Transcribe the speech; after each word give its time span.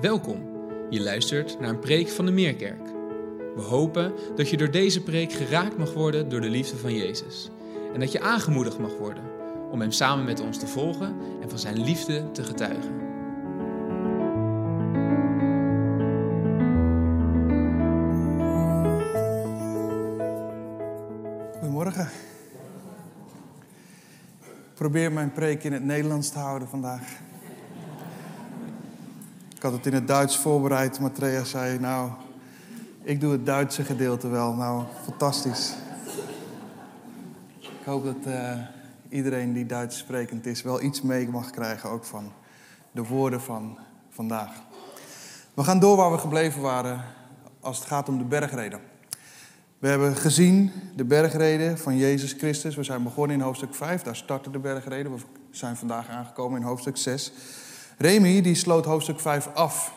Welkom. 0.00 0.42
Je 0.90 1.00
luistert 1.00 1.60
naar 1.60 1.68
een 1.68 1.78
preek 1.78 2.08
van 2.08 2.26
de 2.26 2.32
Meerkerk. 2.32 2.86
We 3.54 3.62
hopen 3.62 4.12
dat 4.36 4.48
je 4.48 4.56
door 4.56 4.70
deze 4.70 5.02
preek 5.02 5.32
geraakt 5.32 5.78
mag 5.78 5.92
worden 5.92 6.28
door 6.28 6.40
de 6.40 6.48
liefde 6.48 6.76
van 6.76 6.94
Jezus. 6.94 7.50
En 7.94 8.00
dat 8.00 8.12
je 8.12 8.20
aangemoedigd 8.20 8.78
mag 8.78 8.98
worden 8.98 9.24
om 9.70 9.80
Hem 9.80 9.90
samen 9.90 10.24
met 10.24 10.40
ons 10.40 10.58
te 10.58 10.66
volgen 10.66 11.16
en 11.40 11.48
van 11.50 11.58
Zijn 11.58 11.84
liefde 11.84 12.30
te 12.30 12.44
getuigen. 12.44 13.00
Goedemorgen. 21.52 22.08
Ik 24.40 24.74
probeer 24.74 25.12
mijn 25.12 25.32
preek 25.32 25.64
in 25.64 25.72
het 25.72 25.84
Nederlands 25.84 26.30
te 26.30 26.38
houden 26.38 26.68
vandaag. 26.68 27.30
Ik 29.62 29.68
had 29.68 29.76
het 29.76 29.86
in 29.86 29.94
het 29.94 30.08
Duits 30.08 30.38
voorbereid. 30.38 31.00
Matrea 31.00 31.44
zei, 31.44 31.78
nou, 31.78 32.10
ik 33.02 33.20
doe 33.20 33.32
het 33.32 33.46
Duitse 33.46 33.84
gedeelte 33.84 34.28
wel. 34.28 34.52
Nou, 34.52 34.84
fantastisch. 35.04 35.72
Ik 37.60 37.84
hoop 37.84 38.04
dat 38.04 38.34
eh, 38.34 38.58
iedereen 39.08 39.52
die 39.52 39.66
Duits 39.66 39.98
sprekend 39.98 40.46
is 40.46 40.62
wel 40.62 40.82
iets 40.82 41.02
mee 41.02 41.28
mag 41.28 41.50
krijgen 41.50 41.90
ook 41.90 42.04
van 42.04 42.32
de 42.92 43.04
woorden 43.04 43.40
van 43.40 43.78
vandaag. 44.10 44.50
We 45.54 45.64
gaan 45.64 45.80
door 45.80 45.96
waar 45.96 46.12
we 46.12 46.18
gebleven 46.18 46.60
waren 46.60 47.04
als 47.60 47.78
het 47.78 47.86
gaat 47.86 48.08
om 48.08 48.18
de 48.18 48.24
bergreden. 48.24 48.80
We 49.78 49.88
hebben 49.88 50.16
gezien 50.16 50.72
de 50.96 51.04
bergreden 51.04 51.78
van 51.78 51.96
Jezus 51.96 52.32
Christus. 52.32 52.76
We 52.76 52.82
zijn 52.82 53.02
begonnen 53.02 53.36
in 53.36 53.42
hoofdstuk 53.42 53.74
5, 53.74 54.02
daar 54.02 54.16
startte 54.16 54.50
de 54.50 54.58
bergreden. 54.58 55.14
We 55.14 55.20
zijn 55.50 55.76
vandaag 55.76 56.08
aangekomen 56.08 56.60
in 56.60 56.66
hoofdstuk 56.66 56.96
6. 56.96 57.32
Remy 58.02 58.40
die 58.40 58.54
sloot 58.54 58.84
hoofdstuk 58.84 59.20
5 59.20 59.48
af. 59.54 59.92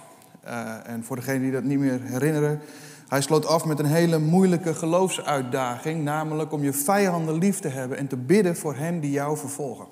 Uh, 0.45 0.89
en 0.89 1.03
voor 1.03 1.15
degenen 1.15 1.41
die 1.41 1.51
dat 1.51 1.63
niet 1.63 1.79
meer 1.79 2.01
herinneren, 2.01 2.61
hij 3.07 3.21
sloot 3.21 3.45
af 3.45 3.65
met 3.65 3.79
een 3.79 3.85
hele 3.85 4.19
moeilijke 4.19 4.73
geloofsuitdaging, 4.73 6.03
namelijk 6.03 6.51
om 6.51 6.63
je 6.63 6.73
vijanden 6.73 7.37
lief 7.37 7.59
te 7.59 7.67
hebben 7.67 7.97
en 7.97 8.07
te 8.07 8.17
bidden 8.17 8.55
voor 8.55 8.75
hen 8.75 8.99
die 8.99 9.11
jou 9.11 9.37
vervolgen. 9.37 9.85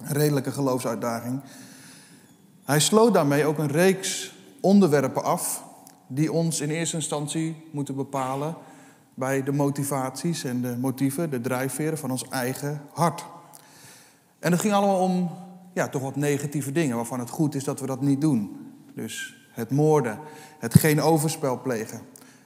Een 0.00 0.12
redelijke 0.12 0.50
geloofsuitdaging. 0.50 1.40
Hij 2.64 2.80
sloot 2.80 3.14
daarmee 3.14 3.44
ook 3.44 3.58
een 3.58 3.70
reeks 3.70 4.34
onderwerpen 4.60 5.24
af 5.24 5.64
die 6.06 6.32
ons 6.32 6.60
in 6.60 6.70
eerste 6.70 6.96
instantie 6.96 7.68
moeten 7.70 7.94
bepalen 7.94 8.54
bij 9.14 9.42
de 9.42 9.52
motivaties 9.52 10.44
en 10.44 10.60
de 10.62 10.76
motieven, 10.76 11.30
de 11.30 11.40
drijfveren 11.40 11.98
van 11.98 12.10
ons 12.10 12.28
eigen 12.28 12.80
hart. 12.92 13.24
En 14.38 14.52
het 14.52 14.60
ging 14.60 14.74
allemaal 14.74 15.00
om 15.00 15.30
ja, 15.76 15.88
toch 15.88 16.02
wat 16.02 16.16
negatieve 16.16 16.72
dingen 16.72 16.96
waarvan 16.96 17.18
het 17.18 17.30
goed 17.30 17.54
is 17.54 17.64
dat 17.64 17.80
we 17.80 17.86
dat 17.86 18.00
niet 18.00 18.20
doen. 18.20 18.56
Dus 18.94 19.36
het 19.50 19.70
moorden, 19.70 20.18
het 20.58 20.74
geen 20.74 21.00
overspel 21.00 21.60
plegen, 21.60 22.00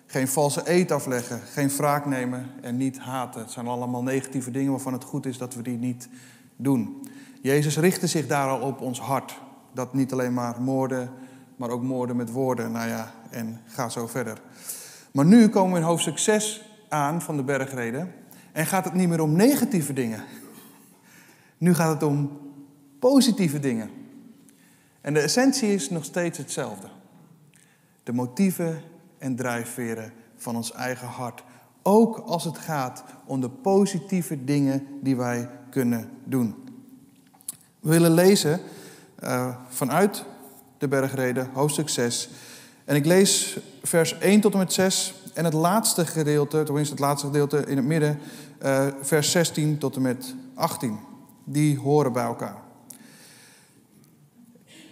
geen 0.07 0.29
valse 0.29 0.63
eet 0.65 0.91
afleggen, 0.91 1.41
geen 1.41 1.69
wraak 1.69 2.07
nemen 2.07 2.51
en 2.61 2.77
niet 2.77 2.99
haten. 2.99 3.41
Het 3.41 3.51
zijn 3.51 3.67
allemaal 3.67 4.03
negatieve 4.03 4.51
dingen 4.51 4.71
waarvan 4.71 4.93
het 4.93 5.05
goed 5.05 5.27
is 5.27 5.39
dat 5.39 5.55
we 5.55 5.63
die 5.63 5.77
niet 5.77 6.09
doen. 6.57 7.07
Jezus 7.43 7.79
richtte 7.79 8.07
zich 8.07 8.27
daar 8.27 8.49
al 8.49 8.61
op 8.61 8.81
ons 8.81 9.01
hart. 9.01 9.41
Dat 9.73 9.95
niet 9.95 10.13
alleen 10.13 10.35
maar 10.35 10.61
moorden, 10.63 11.11
maar 11.57 11.71
ook 11.71 11.83
moorden 11.83 12.17
met 12.17 12.31
woorden. 12.31 12.73
Nou 12.73 12.89
ja, 12.89 13.13
en 13.31 13.61
ga 13.67 13.89
zo 13.89 14.07
verder. 14.07 14.41
Maar 15.13 15.27
nu 15.27 15.49
komen 15.49 15.73
we 15.73 15.79
in 15.79 15.85
hoofdstuk 15.85 16.19
6 16.19 16.71
aan 16.89 17.23
van 17.23 17.37
de 17.37 17.43
bergreden. 17.43 18.13
En 18.53 18.67
gaat 18.67 18.85
het 18.85 18.95
niet 18.95 19.09
meer 19.09 19.21
om 19.21 19.33
negatieve 19.33 19.93
dingen. 19.93 20.25
Nu 21.59 21.75
gaat 21.75 21.93
het 21.93 22.03
om 22.03 22.49
positieve 23.01 23.59
dingen. 23.59 23.91
En 25.01 25.15
de 25.15 25.21
essentie 25.21 25.75
is 25.75 25.91
nog 25.91 26.05
steeds 26.05 26.39
hetzelfde. 26.39 26.89
De 28.03 28.13
motieven 28.13 28.83
en 29.19 29.37
drijfveren 29.37 30.13
van 30.37 30.57
ons 30.57 30.73
eigen 30.73 31.09
hart. 31.09 31.45
Ook 31.83 32.19
als 32.19 32.45
het 32.45 32.59
gaat 32.59 33.05
om 33.27 33.41
de 33.41 33.49
positieve 33.49 34.45
dingen 34.45 34.87
die 35.01 35.17
wij 35.17 35.51
kunnen 35.71 36.11
doen. 36.25 36.55
We 37.81 37.91
willen 37.91 38.15
lezen 38.15 38.61
uh, 39.23 39.57
vanuit 39.69 40.25
de 40.79 40.89
bergreden, 40.89 41.51
hoofdstuk 41.53 41.89
6. 41.89 42.31
En 42.85 42.97
ik 42.97 43.05
lees 43.05 43.59
vers 43.83 44.19
1 44.19 44.41
tot 44.41 44.53
en 44.53 44.59
met 44.59 44.73
6 44.73 45.15
en 45.35 45.45
het 45.45 45.53
laatste 45.53 46.07
gedeelte, 46.07 46.63
tenminste 46.63 46.95
het 46.95 47.03
laatste 47.03 47.27
gedeelte 47.27 47.65
in 47.67 47.77
het 47.77 47.87
midden, 47.87 48.19
uh, 48.63 48.87
vers 49.01 49.31
16 49.31 49.79
tot 49.79 49.97
en 49.97 50.03
met 50.03 50.35
18. 50.55 50.99
Die 51.45 51.79
horen 51.79 52.13
bij 52.13 52.25
elkaar. 52.25 52.69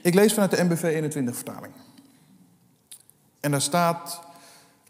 Ik 0.08 0.14
lees 0.14 0.32
vanuit 0.32 0.50
de 0.50 0.64
MBV 0.64 0.82
21 0.82 1.34
vertaling. 1.34 1.72
En 3.41 3.50
daar 3.50 3.60
staat: 3.60 4.20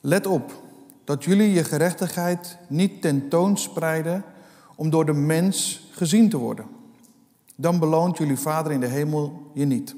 Let 0.00 0.26
op 0.26 0.62
dat 1.04 1.24
jullie 1.24 1.52
je 1.52 1.64
gerechtigheid 1.64 2.58
niet 2.68 3.02
tentoonspreiden 3.02 4.24
om 4.74 4.90
door 4.90 5.06
de 5.06 5.12
mens 5.12 5.88
gezien 5.90 6.28
te 6.28 6.36
worden. 6.36 6.66
Dan 7.56 7.78
beloont 7.78 8.18
jullie 8.18 8.38
Vader 8.38 8.72
in 8.72 8.80
de 8.80 8.86
hemel 8.86 9.50
je 9.54 9.64
niet. 9.64 9.94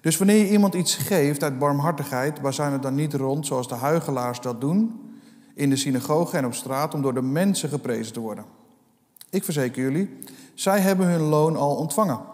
Dus 0.00 0.16
wanneer 0.16 0.36
je 0.36 0.50
iemand 0.50 0.74
iets 0.74 0.94
geeft 0.94 1.42
uit 1.42 1.58
barmhartigheid, 1.58 2.40
waar 2.40 2.54
zijn 2.54 2.72
we 2.72 2.78
dan 2.78 2.94
niet 2.94 3.14
rond 3.14 3.46
zoals 3.46 3.68
de 3.68 3.74
huigelaars 3.74 4.40
dat 4.40 4.60
doen, 4.60 5.00
in 5.54 5.70
de 5.70 5.76
synagoge 5.76 6.36
en 6.36 6.46
op 6.46 6.54
straat, 6.54 6.94
om 6.94 7.02
door 7.02 7.14
de 7.14 7.22
mensen 7.22 7.68
geprezen 7.68 8.12
te 8.12 8.20
worden. 8.20 8.44
Ik 9.30 9.44
verzeker 9.44 9.82
jullie, 9.82 10.18
zij 10.54 10.80
hebben 10.80 11.06
hun 11.06 11.22
loon 11.22 11.56
al 11.56 11.76
ontvangen. 11.76 12.31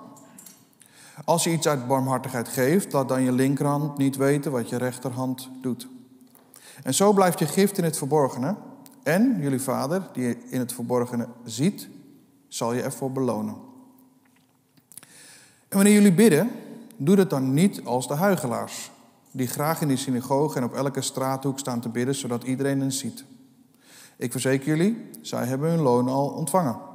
Als 1.25 1.45
je 1.45 1.51
iets 1.51 1.69
uit 1.69 1.87
barmhartigheid 1.87 2.49
geeft, 2.49 2.93
laat 2.93 3.09
dan 3.09 3.23
je 3.23 3.33
linkerhand 3.33 3.99
niet 3.99 4.17
weten 4.17 4.53
wat 4.53 4.69
je 4.69 4.77
rechterhand 4.77 5.51
doet. 5.62 5.89
En 6.83 6.95
zo 6.95 7.12
blijft 7.12 7.39
je 7.39 7.47
gift 7.47 7.79
in 7.79 7.84
het 7.84 7.99
verborgene. 7.99 8.56
En 9.03 9.37
jullie 9.41 9.61
vader, 9.61 10.09
die 10.12 10.37
in 10.51 10.59
het 10.59 10.73
verborgene 10.73 11.28
ziet, 11.45 11.89
zal 12.49 12.73
je 12.73 12.83
ervoor 12.83 13.12
belonen. 13.12 13.57
En 15.69 15.77
wanneer 15.77 15.93
jullie 15.93 16.15
bidden, 16.15 16.51
doe 16.97 17.17
dat 17.17 17.31
dan 17.31 17.55
niet 17.55 17.84
als 17.84 18.09
de 18.09 18.15
huigelaars, 18.15 18.91
die 19.31 19.47
graag 19.47 19.81
in 19.81 19.89
de 19.89 19.97
synagoge 19.97 20.57
en 20.57 20.65
op 20.65 20.75
elke 20.75 21.01
straathoek 21.01 21.59
staan 21.59 21.81
te 21.81 21.89
bidden, 21.89 22.15
zodat 22.15 22.45
iedereen 22.45 22.81
hen 22.81 22.93
ziet. 22.93 23.25
Ik 24.17 24.31
verzeker 24.31 24.67
jullie, 24.67 25.11
zij 25.21 25.47
hebben 25.47 25.71
hun 25.71 25.81
loon 25.81 26.09
al 26.09 26.28
ontvangen. 26.28 26.88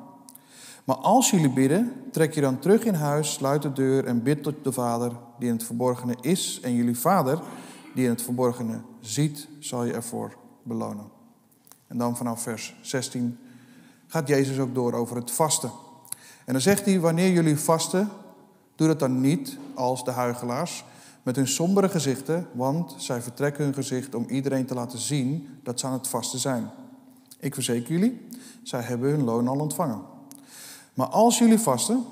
Maar 0.84 0.96
als 0.96 1.30
jullie 1.30 1.54
bidden, 1.54 1.94
trek 2.12 2.34
je 2.34 2.42
dan 2.42 2.60
terug 2.60 2.84
in 2.84 2.94
huis, 2.94 3.34
sluit 3.34 3.62
de 3.62 3.72
deur 3.72 4.06
en 4.06 4.24
bid 4.24 4.44
tot 4.44 4.64
de 4.64 4.72
Vader 4.72 5.12
die 5.40 5.48
in 5.48 5.54
het 5.54 5.64
verborgene 5.64 6.16
is. 6.22 6.60
En 6.64 6.74
jullie 6.74 6.98
Vader 6.98 7.40
die 7.94 8.04
in 8.04 8.10
het 8.10 8.22
verborgene 8.22 8.82
ziet, 9.00 9.48
zal 9.60 9.84
je 9.84 9.94
ervoor 9.94 10.38
belonen. 10.64 11.06
En 11.88 11.98
dan 11.98 12.18
vanaf 12.18 12.42
vers 12.42 12.76
16 12.82 13.38
gaat 14.08 14.28
Jezus 14.28 14.60
ook 14.60 14.76
door 14.76 14.94
over 14.94 15.16
het 15.16 15.32
vasten. 15.32 15.72
En 16.46 16.54
dan 16.54 16.62
zegt 16.62 16.86
hij, 16.86 17.00
wanneer 17.00 17.32
jullie 17.32 17.58
vasten, 17.58 18.10
doe 18.76 18.88
dat 18.88 19.00
dan 19.00 19.22
niet 19.22 19.58
als 19.74 20.04
de 20.04 20.12
huigelaars 20.12 20.86
met 21.24 21.36
hun 21.36 21.48
sombere 21.48 21.90
gezichten, 21.90 22.48
want 22.52 22.96
zij 22.98 23.22
vertrekken 23.22 23.64
hun 23.64 23.74
gezicht 23.74 24.16
om 24.16 24.26
iedereen 24.30 24.66
te 24.66 24.74
laten 24.74 25.00
zien 25.00 25.48
dat 25.64 25.80
ze 25.80 25.88
aan 25.88 25.94
het 25.94 26.08
vasten 26.08 26.40
zijn. 26.40 26.70
Ik 27.40 27.54
verzeker 27.54 27.92
jullie, 27.92 28.28
zij 28.64 28.82
hebben 28.82 29.10
hun 29.10 29.24
loon 29.24 29.48
al 29.48 29.60
ontvangen. 29.60 30.13
Maar 30.94 31.08
als 31.08 31.38
jullie 31.38 31.60
vasten, 31.60 32.06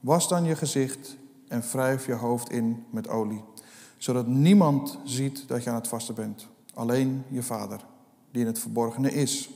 was 0.00 0.28
dan 0.28 0.44
je 0.44 0.56
gezicht 0.56 1.16
en 1.48 1.62
wrijf 1.72 2.06
je 2.06 2.12
hoofd 2.12 2.50
in 2.50 2.84
met 2.90 3.08
olie, 3.08 3.44
zodat 3.96 4.26
niemand 4.26 4.98
ziet 5.04 5.48
dat 5.48 5.64
je 5.64 5.70
aan 5.70 5.76
het 5.76 5.88
vasten 5.88 6.14
bent. 6.14 6.48
Alleen 6.74 7.24
je 7.28 7.42
vader, 7.42 7.80
die 8.30 8.40
in 8.40 8.46
het 8.46 8.58
verborgene 8.58 9.12
is. 9.12 9.50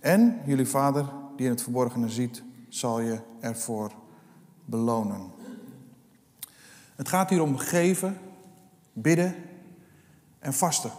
En 0.00 0.40
jullie 0.46 0.66
vader, 0.66 1.12
die 1.36 1.46
in 1.46 1.52
het 1.52 1.62
verborgene 1.62 2.08
ziet, 2.08 2.42
zal 2.68 3.00
je 3.00 3.20
ervoor 3.40 3.92
belonen. 4.64 5.32
Het 6.96 7.08
gaat 7.08 7.30
hier 7.30 7.42
om 7.42 7.56
geven, 7.56 8.18
bidden 8.92 9.34
en 10.38 10.54
vasten. 10.54 10.90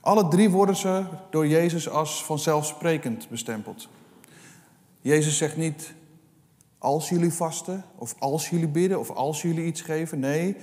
Alle 0.00 0.28
drie 0.28 0.50
worden 0.50 0.76
ze 0.76 1.04
door 1.30 1.46
Jezus 1.46 1.88
als 1.88 2.24
vanzelfsprekend 2.24 3.28
bestempeld. 3.28 3.88
Jezus 5.02 5.36
zegt 5.36 5.56
niet 5.56 5.94
als 6.78 7.08
jullie 7.08 7.32
vasten, 7.32 7.84
of 7.96 8.14
als 8.18 8.50
jullie 8.50 8.68
bidden, 8.68 8.98
of 8.98 9.10
als 9.10 9.42
jullie 9.42 9.64
iets 9.64 9.80
geven. 9.80 10.18
Nee, 10.18 10.56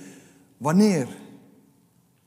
wanneer. 0.56 1.08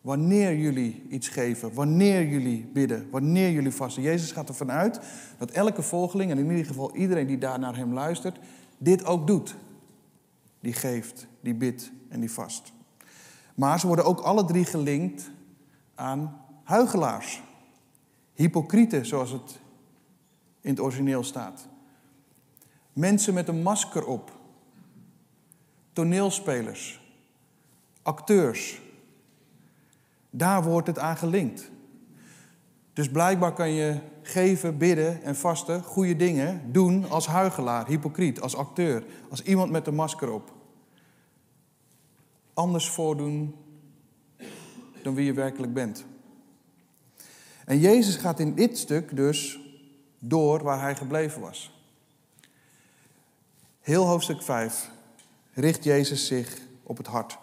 Wanneer 0.01 0.57
jullie 0.57 1.05
iets 1.09 1.27
geven, 1.27 1.73
wanneer 1.73 2.27
jullie 2.27 2.69
bidden, 2.73 3.09
wanneer 3.11 3.51
jullie 3.51 3.71
vasten. 3.71 4.03
Jezus 4.03 4.31
gaat 4.31 4.49
ervan 4.49 4.71
uit 4.71 4.99
dat 5.37 5.51
elke 5.51 5.81
volgeling, 5.81 6.31
en 6.31 6.37
in 6.37 6.49
ieder 6.49 6.65
geval 6.65 6.95
iedereen 6.95 7.27
die 7.27 7.37
daar 7.37 7.59
naar 7.59 7.75
hem 7.75 7.93
luistert, 7.93 8.39
dit 8.77 9.05
ook 9.05 9.27
doet. 9.27 9.55
Die 10.59 10.73
geeft, 10.73 11.27
die 11.41 11.53
bidt 11.55 11.91
en 12.09 12.19
die 12.19 12.31
vast. 12.31 12.73
Maar 13.55 13.79
ze 13.79 13.87
worden 13.87 14.05
ook 14.05 14.19
alle 14.19 14.45
drie 14.45 14.65
gelinkt 14.65 15.31
aan 15.95 16.41
huigelaars. 16.63 17.41
Hypocrieten, 18.33 19.05
zoals 19.05 19.31
het 19.31 19.59
in 20.61 20.69
het 20.69 20.79
origineel 20.79 21.23
staat. 21.23 21.67
Mensen 22.93 23.33
met 23.33 23.47
een 23.47 23.61
masker 23.61 24.05
op. 24.05 24.31
Toneelspelers. 25.93 27.01
acteurs. 28.01 28.81
Daar 30.29 30.63
wordt 30.63 30.87
het 30.87 30.99
aan 30.99 31.17
gelinkt. 31.17 31.71
Dus 32.93 33.09
blijkbaar 33.09 33.53
kan 33.53 33.69
je 33.69 33.99
geven, 34.21 34.77
bidden 34.77 35.23
en 35.23 35.35
vasten, 35.35 35.83
goede 35.83 36.15
dingen 36.15 36.71
doen 36.71 37.09
als 37.09 37.27
huigelaar, 37.27 37.87
hypocriet, 37.87 38.41
als 38.41 38.55
acteur, 38.55 39.03
als 39.29 39.43
iemand 39.43 39.71
met 39.71 39.87
een 39.87 39.95
masker 39.95 40.31
op. 40.31 40.53
Anders 42.53 42.89
voordoen 42.89 43.55
dan 45.03 45.13
wie 45.15 45.25
je 45.25 45.33
werkelijk 45.33 45.73
bent. 45.73 46.05
En 47.65 47.79
Jezus 47.79 48.15
gaat 48.15 48.39
in 48.39 48.55
dit 48.55 48.77
stuk 48.77 49.15
dus 49.15 49.59
door 50.19 50.63
waar 50.63 50.81
hij 50.81 50.95
gebleven 50.95 51.41
was. 51.41 51.72
Heel 53.83 54.05
hoofdstuk 54.05 54.41
5 54.41 54.89
richt 55.53 55.83
Jezus 55.83 56.27
zich 56.27 56.61
op 56.83 56.97
het 56.97 57.07
hart. 57.07 57.37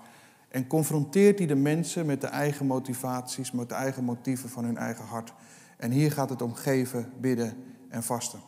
En 0.48 0.66
confronteert 0.66 1.38
hij 1.38 1.46
de 1.46 1.54
mensen 1.54 2.06
met 2.06 2.20
de 2.20 2.26
eigen 2.26 2.66
motivaties, 2.66 3.50
met 3.50 3.68
de 3.68 3.74
eigen 3.74 4.04
motieven 4.04 4.48
van 4.48 4.64
hun 4.64 4.76
eigen 4.76 5.04
hart. 5.04 5.32
En 5.76 5.90
hier 5.90 6.12
gaat 6.12 6.30
het 6.30 6.42
om 6.42 6.54
geven, 6.54 7.12
bidden 7.20 7.56
en 7.88 8.02
vasten. 8.02 8.40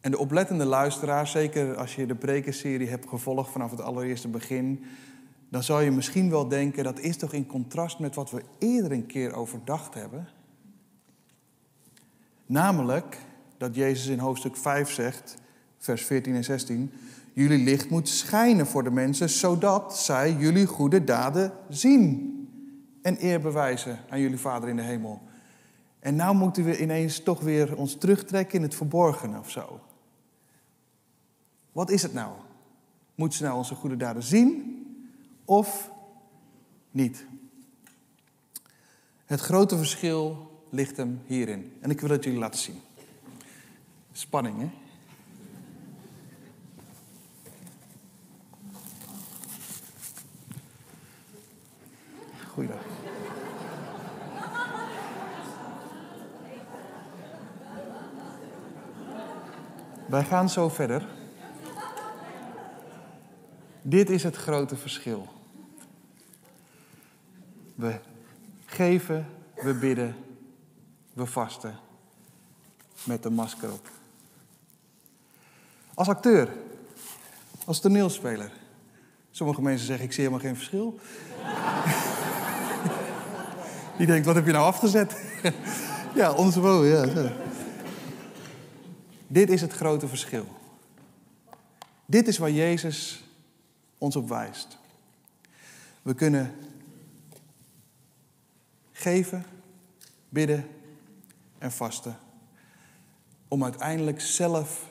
En 0.00 0.10
de 0.10 0.18
oplettende 0.18 0.64
luisteraar, 0.64 1.26
zeker 1.26 1.76
als 1.76 1.94
je 1.94 2.06
de 2.06 2.14
prekenserie 2.14 2.88
hebt 2.88 3.08
gevolgd 3.08 3.50
vanaf 3.50 3.70
het 3.70 3.80
allereerste 3.80 4.28
begin, 4.28 4.84
dan 5.48 5.62
zou 5.62 5.82
je 5.82 5.90
misschien 5.90 6.30
wel 6.30 6.48
denken 6.48 6.84
dat 6.84 6.98
is 6.98 7.16
toch 7.16 7.32
in 7.32 7.46
contrast 7.46 7.98
met 7.98 8.14
wat 8.14 8.30
we 8.30 8.42
eerder 8.58 8.92
een 8.92 9.06
keer 9.06 9.34
overdacht 9.34 9.94
hebben. 9.94 10.28
Namelijk 12.46 13.18
dat 13.56 13.74
Jezus 13.74 14.06
in 14.06 14.18
hoofdstuk 14.18 14.56
5 14.56 14.90
zegt, 14.90 15.42
vers 15.84 16.04
14 16.04 16.34
en 16.34 16.44
16, 16.44 16.92
jullie 17.32 17.64
licht 17.64 17.90
moet 17.90 18.08
schijnen 18.08 18.66
voor 18.66 18.84
de 18.84 18.90
mensen, 18.90 19.30
zodat 19.30 19.98
zij 19.98 20.32
jullie 20.32 20.66
goede 20.66 21.04
daden 21.04 21.52
zien 21.68 22.32
en 23.02 23.24
eer 23.24 23.40
bewijzen 23.40 23.98
aan 24.08 24.20
jullie 24.20 24.38
Vader 24.38 24.68
in 24.68 24.76
de 24.76 24.82
hemel. 24.82 25.22
En 25.98 26.16
nou 26.16 26.36
moeten 26.36 26.64
we 26.64 26.80
ineens 26.80 27.22
toch 27.22 27.40
weer 27.40 27.76
ons 27.76 27.96
terugtrekken 27.98 28.56
in 28.56 28.62
het 28.62 28.74
verborgene 28.74 29.38
of 29.38 29.50
zo. 29.50 29.80
Wat 31.72 31.90
is 31.90 32.02
het 32.02 32.12
nou? 32.12 32.32
Moeten 33.14 33.38
ze 33.38 33.44
nou 33.44 33.56
onze 33.56 33.74
goede 33.74 33.96
daden 33.96 34.22
zien 34.22 34.80
of 35.44 35.90
niet? 36.90 37.26
Het 39.24 39.40
grote 39.40 39.76
verschil 39.76 40.50
ligt 40.70 40.96
hem 40.96 41.20
hierin. 41.26 41.72
En 41.80 41.90
ik 41.90 42.00
wil 42.00 42.10
het 42.10 42.24
jullie 42.24 42.38
laten 42.38 42.60
zien. 42.60 42.80
Spanning, 44.12 44.58
hè? 44.58 44.70
Goeiedag. 52.54 52.82
Wij 60.06 60.24
gaan 60.24 60.48
zo 60.48 60.68
verder. 60.68 61.06
Dit 63.82 64.10
is 64.10 64.22
het 64.22 64.36
grote 64.36 64.76
verschil. 64.76 65.28
We 67.74 68.00
geven, 68.64 69.26
we 69.54 69.74
bidden, 69.74 70.16
we 71.12 71.26
vasten 71.26 71.78
met 73.04 73.24
een 73.24 73.34
masker 73.34 73.72
op. 73.72 73.88
Als 75.94 76.08
acteur, 76.08 76.48
als 77.64 77.80
toneelspeler. 77.80 78.50
Sommige 79.30 79.62
mensen 79.62 79.86
zeggen, 79.86 80.04
ik 80.04 80.12
zie 80.12 80.24
helemaal 80.24 80.46
geen 80.46 80.56
verschil. 80.56 80.98
Die 83.96 84.06
denkt, 84.06 84.26
wat 84.26 84.34
heb 84.34 84.46
je 84.46 84.52
nou 84.52 84.64
afgezet? 84.64 85.22
ja, 86.14 86.32
onze 86.32 86.60
vrouw, 86.60 86.84
ja. 86.84 87.08
Zo. 87.08 87.28
Dit 89.26 89.50
is 89.50 89.60
het 89.60 89.72
grote 89.72 90.08
verschil. 90.08 90.46
Dit 92.06 92.28
is 92.28 92.38
waar 92.38 92.50
Jezus 92.50 93.24
ons 93.98 94.16
op 94.16 94.28
wijst. 94.28 94.78
We 96.02 96.14
kunnen 96.14 96.54
geven, 98.92 99.44
bidden 100.28 100.66
en 101.58 101.72
vasten. 101.72 102.16
Om 103.48 103.64
uiteindelijk 103.64 104.20
zelf 104.20 104.90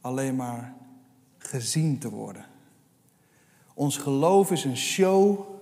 alleen 0.00 0.36
maar 0.36 0.74
gezien 1.38 1.98
te 1.98 2.10
worden. 2.10 2.44
Ons 3.74 3.96
geloof 3.96 4.50
is 4.50 4.64
een 4.64 4.76
show. 4.76 5.55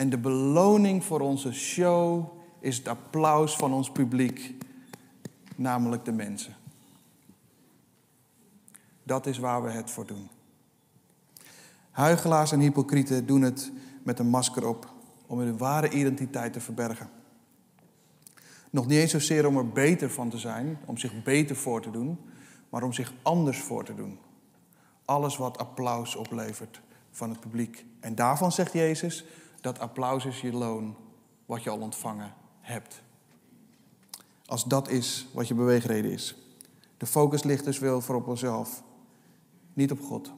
En 0.00 0.10
de 0.10 0.18
beloning 0.18 1.04
voor 1.04 1.20
onze 1.20 1.52
show 1.52 2.24
is 2.60 2.76
het 2.76 2.88
applaus 2.88 3.56
van 3.56 3.72
ons 3.72 3.90
publiek, 3.90 4.54
namelijk 5.56 6.04
de 6.04 6.12
mensen. 6.12 6.56
Dat 9.02 9.26
is 9.26 9.38
waar 9.38 9.62
we 9.62 9.70
het 9.70 9.90
voor 9.90 10.06
doen. 10.06 10.28
Huigelaars 11.90 12.52
en 12.52 12.60
hypocrieten 12.60 13.26
doen 13.26 13.42
het 13.42 13.72
met 14.02 14.18
een 14.18 14.28
masker 14.28 14.66
op 14.66 14.92
om 15.26 15.38
hun 15.38 15.58
ware 15.58 15.90
identiteit 15.90 16.52
te 16.52 16.60
verbergen. 16.60 17.10
Nog 18.70 18.86
niet 18.86 18.98
eens 18.98 19.10
zozeer 19.10 19.46
om 19.46 19.56
er 19.56 19.68
beter 19.68 20.10
van 20.10 20.30
te 20.30 20.38
zijn, 20.38 20.78
om 20.84 20.96
zich 20.96 21.22
beter 21.22 21.56
voor 21.56 21.82
te 21.82 21.90
doen, 21.90 22.18
maar 22.68 22.82
om 22.82 22.92
zich 22.92 23.12
anders 23.22 23.58
voor 23.58 23.84
te 23.84 23.94
doen. 23.94 24.18
Alles 25.04 25.36
wat 25.36 25.58
applaus 25.58 26.16
oplevert 26.16 26.80
van 27.10 27.30
het 27.30 27.40
publiek. 27.40 27.84
En 28.00 28.14
daarvan 28.14 28.52
zegt 28.52 28.72
Jezus, 28.72 29.24
dat 29.60 29.78
applaus 29.78 30.24
is 30.24 30.40
je 30.40 30.52
loon 30.52 30.96
wat 31.46 31.62
je 31.62 31.70
al 31.70 31.80
ontvangen 31.80 32.34
hebt. 32.60 33.02
Als 34.46 34.64
dat 34.64 34.88
is 34.88 35.28
wat 35.32 35.48
je 35.48 35.54
beweegreden 35.54 36.10
is. 36.10 36.36
De 36.96 37.06
focus 37.06 37.42
ligt 37.42 37.64
dus 37.64 37.78
wel 37.78 38.00
voor 38.00 38.14
op 38.14 38.26
onszelf, 38.26 38.82
niet 39.72 39.90
op 39.90 40.00
God. 40.00 40.32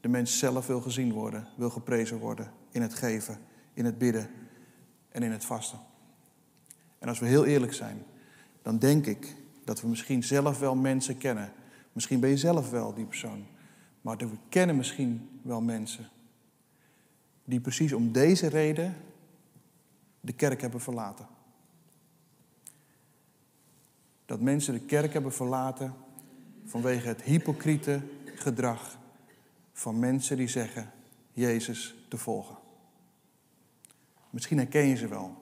De 0.00 0.08
mens 0.08 0.38
zelf 0.38 0.66
wil 0.66 0.80
gezien 0.80 1.12
worden, 1.12 1.48
wil 1.56 1.70
geprezen 1.70 2.18
worden 2.18 2.52
in 2.70 2.82
het 2.82 2.94
geven, 2.94 3.38
in 3.74 3.84
het 3.84 3.98
bidden 3.98 4.30
en 5.08 5.22
in 5.22 5.32
het 5.32 5.44
vasten. 5.44 5.78
En 6.98 7.08
als 7.08 7.18
we 7.18 7.26
heel 7.26 7.44
eerlijk 7.44 7.72
zijn, 7.72 8.04
dan 8.62 8.78
denk 8.78 9.06
ik 9.06 9.36
dat 9.64 9.80
we 9.80 9.88
misschien 9.88 10.22
zelf 10.22 10.58
wel 10.58 10.74
mensen 10.74 11.18
kennen. 11.18 11.52
Misschien 11.92 12.20
ben 12.20 12.30
je 12.30 12.36
zelf 12.36 12.70
wel 12.70 12.94
die 12.94 13.04
persoon. 13.04 13.46
Maar 14.00 14.16
we 14.16 14.36
kennen 14.48 14.76
misschien 14.76 15.40
wel 15.42 15.60
mensen 15.60 16.08
die 17.48 17.60
precies 17.60 17.92
om 17.92 18.12
deze 18.12 18.46
reden 18.46 18.96
de 20.20 20.32
kerk 20.32 20.60
hebben 20.60 20.80
verlaten. 20.80 21.26
Dat 24.26 24.40
mensen 24.40 24.72
de 24.72 24.80
kerk 24.80 25.12
hebben 25.12 25.32
verlaten 25.32 25.94
vanwege 26.64 27.08
het 27.08 27.22
hypocriete 27.22 28.02
gedrag 28.24 28.98
van 29.72 29.98
mensen 29.98 30.36
die 30.36 30.48
zeggen 30.48 30.90
Jezus 31.32 31.94
te 32.08 32.16
volgen. 32.16 32.56
Misschien 34.30 34.58
herken 34.58 34.86
je 34.86 34.96
ze 34.96 35.08
wel, 35.08 35.36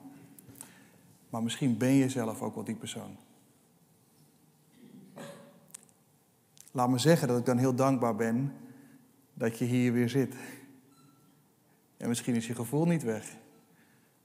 maar 1.29 1.43
misschien 1.43 1.77
ben 1.77 1.93
je 1.93 2.09
zelf 2.09 2.41
ook 2.41 2.55
wel 2.55 2.63
die 2.63 2.75
persoon. 2.75 3.17
Laat 6.71 6.89
me 6.89 6.97
zeggen 6.97 7.27
dat 7.27 7.39
ik 7.39 7.45
dan 7.45 7.57
heel 7.57 7.75
dankbaar 7.75 8.15
ben 8.15 8.53
dat 9.33 9.57
je 9.57 9.65
hier 9.65 9.93
weer 9.93 10.09
zit. 10.09 10.35
En 11.97 12.07
misschien 12.07 12.35
is 12.35 12.47
je 12.47 12.55
gevoel 12.55 12.85
niet 12.85 13.03
weg, 13.03 13.35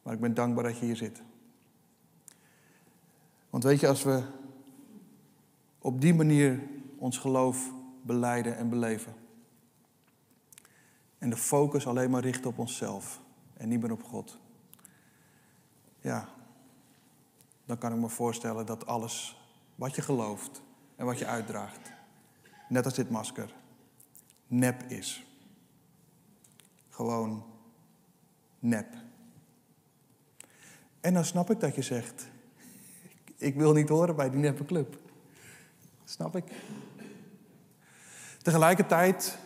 maar 0.03 0.15
ik 0.15 0.21
ben 0.21 0.35
dankbaar 0.35 0.65
dat 0.65 0.79
je 0.79 0.85
hier 0.85 0.97
zit. 0.97 1.23
Want 3.51 3.65
weet 3.65 3.81
je, 3.81 3.89
als 3.89 4.03
we 4.03 4.23
op 5.79 6.01
die 6.01 6.15
manier 6.15 6.63
ons 6.97 7.19
geloof 7.19 7.73
beleiden 8.03 8.57
en 8.57 8.69
beleven, 8.69 9.15
en 11.19 11.31
de 11.31 11.37
focus 11.37 11.87
alleen 11.87 12.11
maar 12.11 12.23
richten 12.23 12.51
op 12.51 12.59
onszelf 12.59 13.21
en 13.57 13.69
niet 13.69 13.81
meer 13.81 13.93
op 13.93 14.03
God, 14.03 14.39
ja, 16.01 16.29
dan 17.65 17.79
kan 17.79 17.93
ik 17.93 17.99
me 17.99 18.09
voorstellen 18.09 18.67
dat 18.67 18.87
alles 18.87 19.41
wat 19.75 19.95
je 19.95 20.03
gelooft 20.03 20.63
en 20.97 21.07
wat 21.07 21.19
je 21.19 21.27
uitdraagt, 21.27 21.93
net 22.69 22.85
als 22.85 22.95
dit 22.95 23.11
masker, 23.11 23.55
nep 24.47 24.83
is. 24.83 25.27
Gewoon 26.89 27.52
nep. 28.63 28.95
En 31.01 31.15
dan 31.15 31.25
snap 31.25 31.51
ik 31.51 31.61
dat 31.61 31.75
je 31.75 31.83
zegt, 31.83 32.27
ik 33.37 33.55
wil 33.55 33.73
niet 33.73 33.89
horen 33.89 34.17
bij 34.17 34.31
die 34.31 34.41
neppe 34.41 34.65
club. 34.65 34.99
Snap 36.05 36.37
ik. 36.37 36.45
Tegelijkertijd 38.43 39.39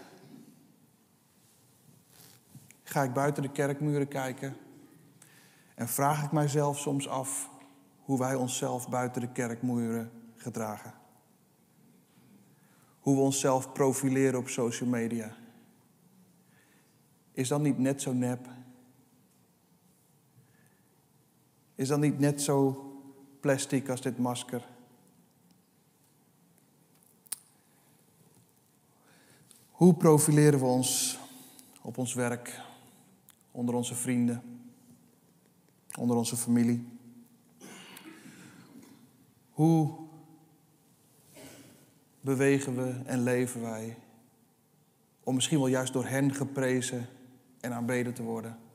ga 2.83 3.03
ik 3.03 3.13
buiten 3.13 3.43
de 3.43 3.53
kerkmuren 3.53 4.09
kijken 4.09 4.57
en 5.75 5.89
vraag 5.89 6.25
ik 6.25 6.33
mijzelf 6.33 6.79
soms 6.79 7.09
af 7.09 7.51
hoe 7.99 8.19
wij 8.19 8.35
onszelf 8.35 8.89
buiten 8.89 9.21
de 9.21 9.33
kerkmuren 9.33 10.11
gedragen. 10.37 10.95
Hoe 13.01 13.15
we 13.15 13.21
onszelf 13.21 13.73
profileren 13.73 14.39
op 14.39 14.49
social 14.49 14.89
media. 14.89 15.37
is 17.33 17.49
dat 17.49 17.61
niet 17.61 17.79
net 17.79 18.03
zo 18.03 18.13
nep? 18.13 18.56
Is 21.77 21.89
dat 21.89 22.01
niet 22.01 22.19
net 22.19 22.43
zo 22.43 22.85
plastic 23.41 23.89
als 23.89 24.01
dit 24.01 24.19
masker? 24.19 24.69
Hoe 29.71 29.95
profileren 29.95 30.59
we 30.59 30.65
ons 30.65 31.19
op 31.83 31.99
ons 31.99 32.15
werk, 32.15 32.61
onder 33.51 33.75
onze 33.75 33.95
vrienden, 33.95 34.43
onder 35.99 36.17
onze 36.17 36.37
familie? 36.37 36.89
Hoe 39.51 39.95
bewegen 42.21 42.77
we 42.77 43.01
en 43.05 43.23
leven 43.23 43.61
wij 43.61 43.99
om 45.25 45.35
misschien 45.35 45.59
wel 45.59 45.67
juist 45.67 45.93
door 45.93 46.07
hen 46.07 46.35
geprezen 46.35 47.07
en 47.61 47.73
aanbeden 47.73 48.15
te 48.15 48.23
worden? 48.23 48.66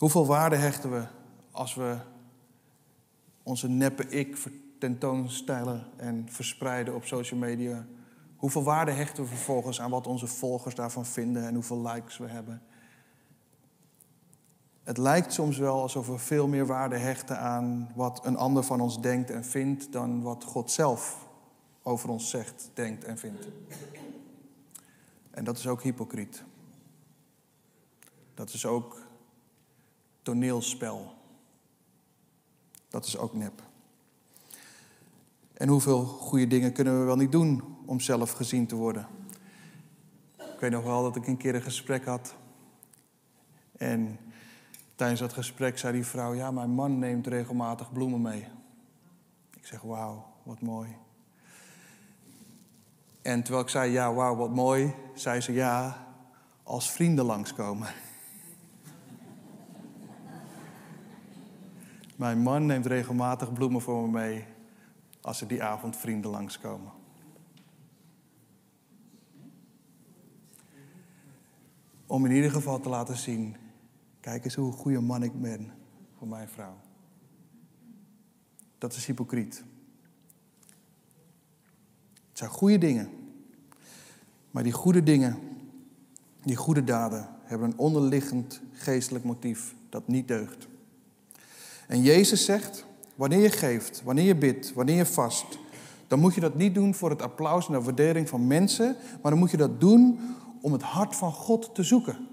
Hoeveel 0.00 0.26
waarde 0.26 0.56
hechten 0.56 0.90
we 0.90 1.06
als 1.50 1.74
we 1.74 1.96
onze 3.42 3.68
neppe 3.68 4.08
ik 4.08 4.50
tentoonstellen 4.78 5.86
en 5.96 6.26
verspreiden 6.28 6.94
op 6.94 7.04
social 7.04 7.40
media? 7.40 7.86
Hoeveel 8.36 8.62
waarde 8.62 8.90
hechten 8.90 9.22
we 9.22 9.28
vervolgens 9.28 9.80
aan 9.80 9.90
wat 9.90 10.06
onze 10.06 10.26
volgers 10.26 10.74
daarvan 10.74 11.06
vinden 11.06 11.46
en 11.46 11.54
hoeveel 11.54 11.82
likes 11.82 12.18
we 12.18 12.26
hebben? 12.26 12.62
Het 14.82 14.98
lijkt 14.98 15.32
soms 15.32 15.58
wel 15.58 15.80
alsof 15.80 16.06
we 16.06 16.18
veel 16.18 16.48
meer 16.48 16.66
waarde 16.66 16.96
hechten 16.96 17.38
aan 17.38 17.92
wat 17.94 18.26
een 18.26 18.36
ander 18.36 18.62
van 18.62 18.80
ons 18.80 19.00
denkt 19.00 19.30
en 19.30 19.44
vindt 19.44 19.92
dan 19.92 20.22
wat 20.22 20.44
God 20.44 20.70
zelf 20.70 21.28
over 21.82 22.08
ons 22.08 22.30
zegt, 22.30 22.70
denkt 22.74 23.04
en 23.04 23.18
vindt. 23.18 23.48
En 25.30 25.44
dat 25.44 25.58
is 25.58 25.66
ook 25.66 25.82
hypocriet. 25.82 26.44
Dat 28.34 28.52
is 28.52 28.66
ook 28.66 29.08
toneelspel. 30.22 31.14
Dat 32.88 33.06
is 33.06 33.16
ook 33.16 33.34
nep. 33.34 33.62
En 35.52 35.68
hoeveel 35.68 36.04
goede 36.04 36.46
dingen 36.46 36.72
kunnen 36.72 36.98
we 36.98 37.04
wel 37.04 37.16
niet 37.16 37.32
doen 37.32 37.76
om 37.86 38.00
zelf 38.00 38.30
gezien 38.30 38.66
te 38.66 38.74
worden? 38.74 39.06
Ik 40.36 40.60
weet 40.60 40.70
nog 40.70 40.84
wel 40.84 41.02
dat 41.02 41.16
ik 41.16 41.26
een 41.26 41.36
keer 41.36 41.54
een 41.54 41.62
gesprek 41.62 42.04
had. 42.04 42.34
En 43.72 44.18
tijdens 44.94 45.20
dat 45.20 45.32
gesprek 45.32 45.78
zei 45.78 45.92
die 45.92 46.06
vrouw: 46.06 46.34
Ja, 46.34 46.50
mijn 46.50 46.70
man 46.70 46.98
neemt 46.98 47.26
regelmatig 47.26 47.92
bloemen 47.92 48.22
mee. 48.22 48.46
Ik 49.56 49.66
zeg: 49.66 49.80
Wauw, 49.80 50.26
wat 50.42 50.60
mooi. 50.60 50.96
En 53.22 53.42
terwijl 53.42 53.64
ik 53.64 53.70
zei: 53.70 53.92
Ja, 53.92 54.14
wauw, 54.14 54.36
wat 54.36 54.54
mooi, 54.54 54.94
zei 55.14 55.40
ze: 55.40 55.52
Ja, 55.52 56.06
als 56.62 56.90
vrienden 56.90 57.24
langskomen. 57.24 57.88
Mijn 62.20 62.42
man 62.42 62.66
neemt 62.66 62.86
regelmatig 62.86 63.52
bloemen 63.52 63.80
voor 63.80 64.02
me 64.02 64.10
mee 64.10 64.44
als 65.20 65.40
er 65.40 65.48
die 65.48 65.62
avond 65.62 65.96
vrienden 65.96 66.30
langskomen. 66.30 66.92
Om 72.06 72.24
in 72.24 72.32
ieder 72.32 72.50
geval 72.50 72.80
te 72.80 72.88
laten 72.88 73.16
zien, 73.16 73.56
kijk 74.20 74.44
eens 74.44 74.54
hoe 74.54 74.72
goede 74.72 75.00
man 75.00 75.22
ik 75.22 75.40
ben 75.40 75.72
voor 76.18 76.28
mijn 76.28 76.48
vrouw. 76.48 76.76
Dat 78.78 78.92
is 78.92 79.06
hypocriet. 79.06 79.64
Het 82.28 82.38
zijn 82.38 82.50
goede 82.50 82.78
dingen. 82.78 83.10
Maar 84.50 84.62
die 84.62 84.72
goede 84.72 85.02
dingen, 85.02 85.38
die 86.42 86.56
goede 86.56 86.84
daden, 86.84 87.28
hebben 87.42 87.70
een 87.70 87.78
onderliggend 87.78 88.62
geestelijk 88.72 89.24
motief 89.24 89.74
dat 89.88 90.08
niet 90.08 90.28
deugt. 90.28 90.69
En 91.90 92.02
Jezus 92.02 92.44
zegt, 92.44 92.84
wanneer 93.14 93.40
je 93.40 93.50
geeft, 93.50 94.02
wanneer 94.04 94.24
je 94.24 94.36
bidt, 94.36 94.72
wanneer 94.72 94.96
je 94.96 95.06
vast, 95.06 95.58
dan 96.06 96.18
moet 96.18 96.34
je 96.34 96.40
dat 96.40 96.54
niet 96.54 96.74
doen 96.74 96.94
voor 96.94 97.10
het 97.10 97.22
applaus 97.22 97.66
en 97.66 97.72
de 97.72 97.80
waardering 97.80 98.28
van 98.28 98.46
mensen, 98.46 98.96
maar 99.22 99.30
dan 99.30 99.40
moet 99.40 99.50
je 99.50 99.56
dat 99.56 99.80
doen 99.80 100.20
om 100.60 100.72
het 100.72 100.82
hart 100.82 101.16
van 101.16 101.32
God 101.32 101.74
te 101.74 101.82
zoeken. 101.82 102.28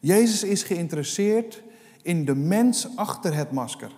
Jezus 0.00 0.42
is 0.42 0.62
geïnteresseerd 0.62 1.62
in 2.02 2.24
de 2.24 2.34
mens 2.34 2.96
achter 2.96 3.34
het 3.34 3.52
masker. 3.52 3.92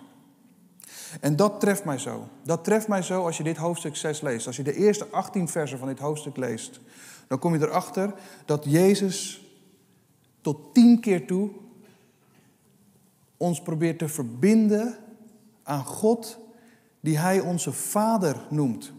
En 1.19 1.35
dat 1.35 1.59
treft 1.59 1.85
mij 1.85 1.97
zo. 1.97 2.27
Dat 2.43 2.63
treft 2.63 2.87
mij 2.87 3.01
zo 3.01 3.25
als 3.25 3.37
je 3.37 3.43
dit 3.43 3.57
hoofdstuk 3.57 3.95
6 3.95 4.21
leest. 4.21 4.47
Als 4.47 4.55
je 4.55 4.63
de 4.63 4.75
eerste 4.75 5.07
18 5.07 5.47
versen 5.47 5.77
van 5.77 5.87
dit 5.87 5.99
hoofdstuk 5.99 6.37
leest, 6.37 6.79
dan 7.27 7.39
kom 7.39 7.53
je 7.53 7.61
erachter 7.61 8.13
dat 8.45 8.65
Jezus 8.67 9.45
tot 10.41 10.73
tien 10.73 10.99
keer 10.99 11.27
toe 11.27 11.49
ons 13.41 13.61
probeert 13.61 13.99
te 13.99 14.07
verbinden 14.07 14.97
aan 15.63 15.85
God 15.85 16.37
die 16.99 17.17
Hij 17.17 17.39
onze 17.39 17.71
Vader 17.71 18.45
noemt. 18.49 18.91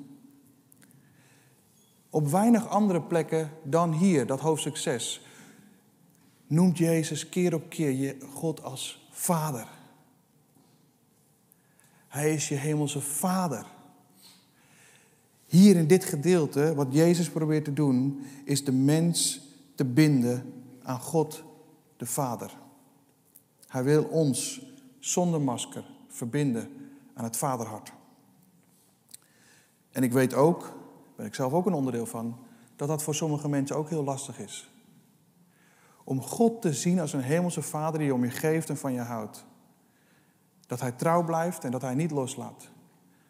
Op 2.11 2.29
weinig 2.29 2.69
andere 2.69 3.03
plekken 3.03 3.51
dan 3.63 3.93
hier, 3.93 4.27
dat 4.27 4.41
hoofdstuk 4.41 4.77
6, 4.77 5.27
noemt 6.47 6.79
Jezus 6.79 7.29
keer 7.29 7.55
op 7.55 7.69
keer 7.69 7.91
je 7.91 8.17
God 8.35 8.63
als 8.63 9.09
Vader. 9.11 9.67
Hij 12.09 12.35
is 12.35 12.49
je 12.49 12.55
hemelse 12.55 13.01
Vader. 13.01 13.67
Hier 15.47 15.77
in 15.77 15.87
dit 15.87 16.05
gedeelte, 16.05 16.75
wat 16.75 16.89
Jezus 16.91 17.31
probeert 17.31 17.65
te 17.65 17.73
doen, 17.73 18.25
is 18.45 18.65
de 18.65 18.73
mens 18.73 19.41
te 19.75 19.85
binden 19.85 20.53
aan 20.83 21.01
God 21.01 21.45
de 21.97 22.07
Vader. 22.07 22.62
Hij 23.73 23.85
wil 23.85 24.05
ons 24.05 24.67
zonder 24.99 25.41
masker 25.41 25.85
verbinden 26.09 26.69
aan 27.15 27.25
het 27.25 27.37
vaderhart. 27.37 27.93
En 29.91 30.03
ik 30.03 30.13
weet 30.13 30.35
ook, 30.35 30.77
ben 31.17 31.27
ik 31.27 31.35
zelf 31.35 31.53
ook 31.53 31.67
een 31.67 31.73
onderdeel 31.73 32.07
van, 32.07 32.39
dat 32.77 32.89
dat 32.89 33.03
voor 33.03 33.15
sommige 33.15 33.49
mensen 33.49 33.77
ook 33.77 33.89
heel 33.89 34.05
lastig 34.05 34.39
is. 34.39 34.71
Om 36.05 36.23
God 36.23 36.63
te 36.63 36.73
zien 36.73 37.01
als 37.01 37.13
een 37.13 37.21
hemelse 37.21 37.63
vader 37.63 38.01
die 38.01 38.15
om 38.15 38.25
je 38.25 38.31
geeft 38.31 38.69
en 38.69 38.77
van 38.77 38.93
je 38.93 39.01
houdt. 39.01 39.45
Dat 40.67 40.81
hij 40.81 40.93
trouw 40.93 41.25
blijft 41.25 41.65
en 41.65 41.71
dat 41.71 41.83
hij 41.83 41.95
niet 41.95 42.11
loslaat. 42.11 42.71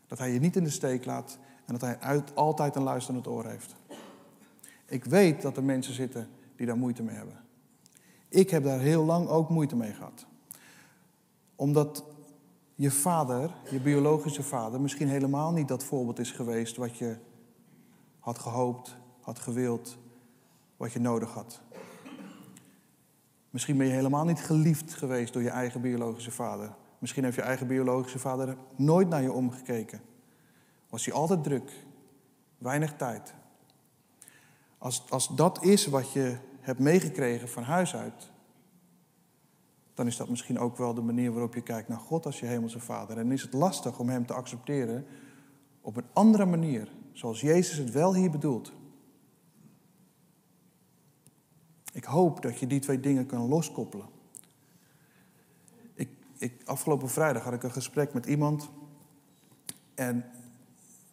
Dat 0.07 0.19
hij 0.19 0.33
je 0.33 0.41
niet 0.41 0.57
in 0.57 0.65
de 0.65 0.71
steek 0.71 1.05
laat 1.05 1.39
en 1.67 1.79
dat 1.79 1.81
hij 1.81 2.23
altijd 2.35 2.77
een 2.77 2.83
luisterend 2.83 3.27
oor 3.27 3.47
heeft. 3.47 3.75
Ik 4.87 5.05
weet 5.05 5.43
dat 5.43 5.57
er 5.57 5.65
mensen 5.65 5.95
zitten 5.95 6.29
die 6.57 6.67
daar 6.67 6.77
moeite 6.77 7.03
mee 7.03 7.17
hebben. 7.17 7.41
Ik 8.29 8.51
heb 8.51 8.65
daar 8.65 8.81
heel 8.81 9.05
lang 9.05 9.29
ook 9.29 9.49
moeite 9.49 9.77
mee 9.77 9.93
gehad 9.93 10.31
omdat 11.63 12.05
je 12.75 12.91
vader, 12.91 13.55
je 13.71 13.81
biologische 13.81 14.43
vader, 14.43 14.81
misschien 14.81 15.09
helemaal 15.09 15.53
niet 15.53 15.69
dat 15.69 15.85
voorbeeld 15.85 16.19
is 16.19 16.31
geweest 16.31 16.77
wat 16.77 16.97
je 16.97 17.17
had 18.19 18.39
gehoopt, 18.39 18.97
had 19.21 19.39
gewild, 19.39 19.99
wat 20.77 20.93
je 20.93 21.01
nodig 21.01 21.33
had. 21.33 21.61
Misschien 23.51 23.77
ben 23.77 23.87
je 23.87 23.93
helemaal 23.93 24.25
niet 24.25 24.41
geliefd 24.41 24.95
geweest 24.95 25.33
door 25.33 25.43
je 25.43 25.51
eigen 25.51 25.81
biologische 25.81 26.31
vader. 26.31 26.75
Misschien 26.99 27.25
heeft 27.25 27.37
je 27.37 27.43
eigen 27.43 27.67
biologische 27.67 28.19
vader 28.19 28.57
nooit 28.77 29.09
naar 29.09 29.23
je 29.23 29.33
omgekeken. 29.33 30.01
Was 30.89 31.05
hij 31.05 31.15
altijd 31.15 31.45
druk, 31.45 31.73
weinig 32.59 32.97
tijd. 32.97 33.35
Als, 34.79 35.05
als 35.11 35.29
dat 35.29 35.65
is 35.65 35.87
wat 35.87 36.13
je 36.13 36.37
hebt 36.61 36.79
meegekregen 36.79 37.49
van 37.49 37.63
huis 37.63 37.97
uit, 37.97 38.32
dan 39.95 40.07
is 40.07 40.17
dat 40.17 40.29
misschien 40.29 40.59
ook 40.59 40.77
wel 40.77 40.95
de 40.95 41.01
manier 41.01 41.33
waarop 41.33 41.55
je 41.55 41.63
kijkt 41.63 41.89
naar 41.89 41.99
God 41.99 42.27
als 42.27 42.41
je 42.41 42.47
hemelse 42.47 42.81
vader. 42.81 43.19
En 43.19 43.33
is 43.33 43.43
het 43.43 43.53
lastig 43.53 43.99
om 43.99 44.09
hem 44.09 44.27
te 44.27 44.35
accepteren 44.35 45.07
op 45.81 45.97
een 45.97 46.07
andere 46.13 46.45
manier, 46.45 46.93
zoals 47.13 47.41
Jezus 47.41 47.77
het 47.77 47.91
wel 47.91 48.15
hier 48.15 48.31
bedoelt. 48.31 48.73
Ik 51.93 52.05
hoop 52.05 52.43
dat 52.43 52.59
je 52.59 52.67
die 52.67 52.81
twee 52.81 53.01
dingen 53.01 53.27
kan 53.27 53.49
loskoppelen. 53.49 54.07
Ik, 55.95 56.09
ik, 56.39 56.63
afgelopen 56.65 57.09
vrijdag 57.09 57.45
had 57.45 57.53
ik 57.53 57.63
een 57.63 57.73
gesprek 57.73 58.13
met 58.13 58.27
iemand 58.27 58.71
en 59.95 60.25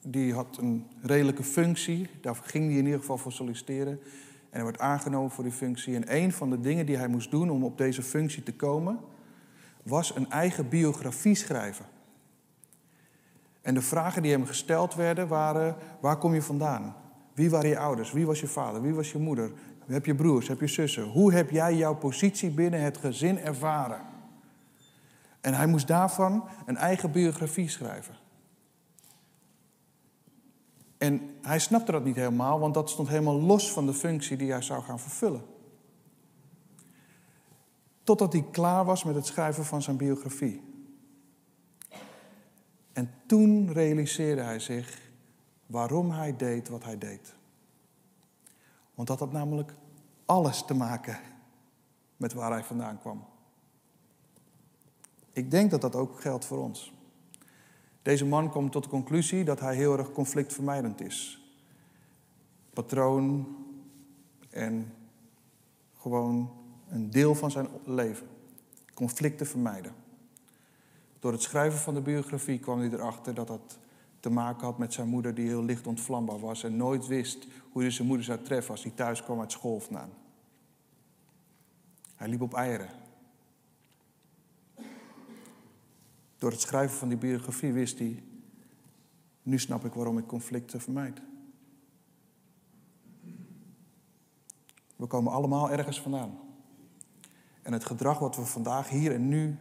die 0.01 0.33
had 0.33 0.57
een 0.57 0.87
redelijke 1.01 1.43
functie, 1.43 2.09
daar 2.21 2.35
ging 2.35 2.65
hij 2.65 2.77
in 2.77 2.85
ieder 2.85 2.99
geval 2.99 3.17
voor 3.17 3.31
solliciteren. 3.31 3.99
En 4.49 4.55
hij 4.55 4.63
werd 4.63 4.79
aangenomen 4.79 5.31
voor 5.31 5.43
die 5.43 5.53
functie. 5.53 5.95
En 5.95 6.15
een 6.15 6.31
van 6.31 6.49
de 6.49 6.59
dingen 6.59 6.85
die 6.85 6.97
hij 6.97 7.07
moest 7.07 7.31
doen 7.31 7.49
om 7.49 7.63
op 7.63 7.77
deze 7.77 8.03
functie 8.03 8.43
te 8.43 8.53
komen, 8.53 8.99
was 9.83 10.15
een 10.15 10.29
eigen 10.29 10.69
biografie 10.69 11.35
schrijven. 11.35 11.85
En 13.61 13.73
de 13.73 13.81
vragen 13.81 14.21
die 14.21 14.31
hem 14.31 14.45
gesteld 14.45 14.95
werden 14.95 15.27
waren: 15.27 15.75
waar 16.01 16.17
kom 16.17 16.33
je 16.33 16.41
vandaan? 16.41 16.95
Wie 17.33 17.49
waren 17.49 17.69
je 17.69 17.77
ouders? 17.77 18.11
Wie 18.11 18.25
was 18.25 18.39
je 18.39 18.47
vader? 18.47 18.81
Wie 18.81 18.93
was 18.93 19.11
je 19.11 19.17
moeder? 19.17 19.51
Heb 19.85 20.05
je 20.05 20.15
broers? 20.15 20.47
Heb 20.47 20.59
je 20.59 20.67
zussen? 20.67 21.03
Hoe 21.03 21.33
heb 21.33 21.49
jij 21.49 21.75
jouw 21.75 21.95
positie 21.95 22.49
binnen 22.49 22.81
het 22.81 22.97
gezin 22.97 23.39
ervaren? 23.39 24.01
En 25.41 25.53
hij 25.53 25.67
moest 25.67 25.87
daarvan 25.87 26.43
een 26.65 26.77
eigen 26.77 27.11
biografie 27.11 27.69
schrijven. 27.69 28.15
En 30.99 31.35
hij 31.41 31.59
snapte 31.59 31.91
dat 31.91 32.03
niet 32.03 32.15
helemaal, 32.15 32.59
want 32.59 32.73
dat 32.73 32.89
stond 32.89 33.07
helemaal 33.07 33.41
los 33.41 33.71
van 33.71 33.85
de 33.85 33.93
functie 33.93 34.37
die 34.37 34.51
hij 34.51 34.61
zou 34.61 34.83
gaan 34.83 34.99
vervullen. 34.99 35.41
Totdat 38.03 38.33
hij 38.33 38.45
klaar 38.51 38.85
was 38.85 39.03
met 39.03 39.15
het 39.15 39.25
schrijven 39.25 39.65
van 39.65 39.81
zijn 39.81 39.97
biografie. 39.97 40.61
En 42.93 43.13
toen 43.25 43.73
realiseerde 43.73 44.41
hij 44.41 44.59
zich 44.59 45.11
waarom 45.65 46.11
hij 46.11 46.35
deed 46.35 46.69
wat 46.69 46.83
hij 46.83 46.97
deed. 46.97 47.35
Want 48.93 49.07
dat 49.07 49.19
had 49.19 49.31
namelijk 49.31 49.73
alles 50.25 50.65
te 50.65 50.73
maken 50.73 51.19
met 52.17 52.33
waar 52.33 52.51
hij 52.51 52.63
vandaan 52.63 52.99
kwam. 52.99 53.25
Ik 55.31 55.51
denk 55.51 55.71
dat 55.71 55.81
dat 55.81 55.95
ook 55.95 56.21
geldt 56.21 56.45
voor 56.45 56.57
ons. 56.57 56.93
Deze 58.01 58.25
man 58.25 58.49
komt 58.49 58.71
tot 58.71 58.83
de 58.83 58.89
conclusie 58.89 59.43
dat 59.43 59.59
hij 59.59 59.75
heel 59.75 59.97
erg 59.97 60.11
conflictvermijdend 60.11 61.01
is. 61.01 61.43
Patroon 62.73 63.47
en 64.49 64.93
gewoon 65.97 66.51
een 66.89 67.09
deel 67.09 67.35
van 67.35 67.51
zijn 67.51 67.67
leven. 67.85 68.27
Conflicten 68.93 69.47
vermijden. 69.47 69.93
Door 71.19 71.31
het 71.31 71.41
schrijven 71.41 71.79
van 71.79 71.93
de 71.93 72.01
biografie 72.01 72.59
kwam 72.59 72.79
hij 72.79 72.89
erachter 72.89 73.33
dat 73.33 73.47
dat 73.47 73.77
te 74.19 74.29
maken 74.29 74.65
had 74.65 74.77
met 74.77 74.93
zijn 74.93 75.07
moeder 75.07 75.33
die 75.33 75.47
heel 75.47 75.63
licht 75.63 75.87
ontvlambaar 75.87 76.39
was 76.39 76.63
en 76.63 76.77
nooit 76.77 77.07
wist 77.07 77.47
hoe 77.71 77.81
hij 77.81 77.91
zijn 77.91 78.07
moeder 78.07 78.25
zou 78.25 78.41
treffen 78.41 78.71
als 78.71 78.83
hij 78.83 78.91
thuis 78.91 79.23
kwam 79.23 79.39
uit 79.39 79.51
school. 79.51 79.81
Hij 82.15 82.27
liep 82.27 82.41
op 82.41 82.53
eieren. 82.53 82.89
Door 86.39 86.51
het 86.51 86.61
schrijven 86.61 86.97
van 86.97 87.07
die 87.07 87.17
biografie 87.17 87.73
wist 87.73 87.99
hij, 87.99 88.23
nu 89.43 89.59
snap 89.59 89.85
ik 89.85 89.93
waarom 89.93 90.17
ik 90.17 90.27
conflicten 90.27 90.81
vermijd. 90.81 91.21
We 94.95 95.05
komen 95.07 95.31
allemaal 95.31 95.71
ergens 95.71 96.01
vandaan. 96.01 96.39
En 97.61 97.73
het 97.73 97.85
gedrag 97.85 98.19
wat 98.19 98.35
we 98.35 98.45
vandaag 98.45 98.89
hier 98.89 99.13
en 99.13 99.27
nu 99.27 99.57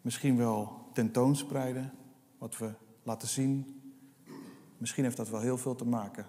misschien 0.00 0.36
wel 0.36 0.88
tentoonspreiden, 0.92 1.92
wat 2.38 2.58
we 2.58 2.72
laten 3.02 3.28
zien, 3.28 3.80
misschien 4.78 5.04
heeft 5.04 5.16
dat 5.16 5.28
wel 5.28 5.40
heel 5.40 5.58
veel 5.58 5.74
te 5.74 5.86
maken 5.86 6.26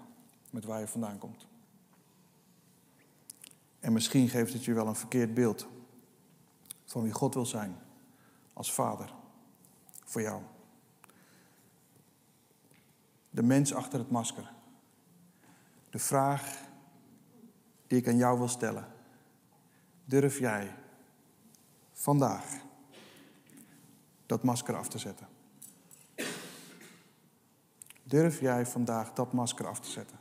met 0.49 0.65
waar 0.65 0.79
je 0.79 0.87
vandaan 0.87 1.17
komt. 1.17 1.47
En 3.79 3.93
misschien 3.93 4.29
geeft 4.29 4.53
het 4.53 4.65
je 4.65 4.73
wel 4.73 4.87
een 4.87 4.95
verkeerd 4.95 5.33
beeld 5.33 5.67
van 6.85 7.03
wie 7.03 7.11
God 7.11 7.33
wil 7.33 7.45
zijn 7.45 7.83
als 8.55 8.73
vader 8.73 9.13
voor 10.05 10.21
jou. 10.21 10.41
De 13.29 13.43
mens 13.43 13.73
achter 13.73 13.99
het 13.99 14.09
masker. 14.09 14.51
De 15.89 15.99
vraag 15.99 16.57
die 17.87 17.97
ik 17.97 18.07
aan 18.07 18.17
jou 18.17 18.37
wil 18.37 18.47
stellen. 18.47 18.87
Durf 20.05 20.39
jij 20.39 20.75
vandaag 21.93 22.45
dat 24.25 24.43
masker 24.43 24.75
af 24.75 24.87
te 24.87 24.97
zetten? 24.97 25.27
Durf 28.03 28.39
jij 28.39 28.65
vandaag 28.65 29.13
dat 29.13 29.33
masker 29.33 29.67
af 29.67 29.79
te 29.79 29.89
zetten? 29.89 30.19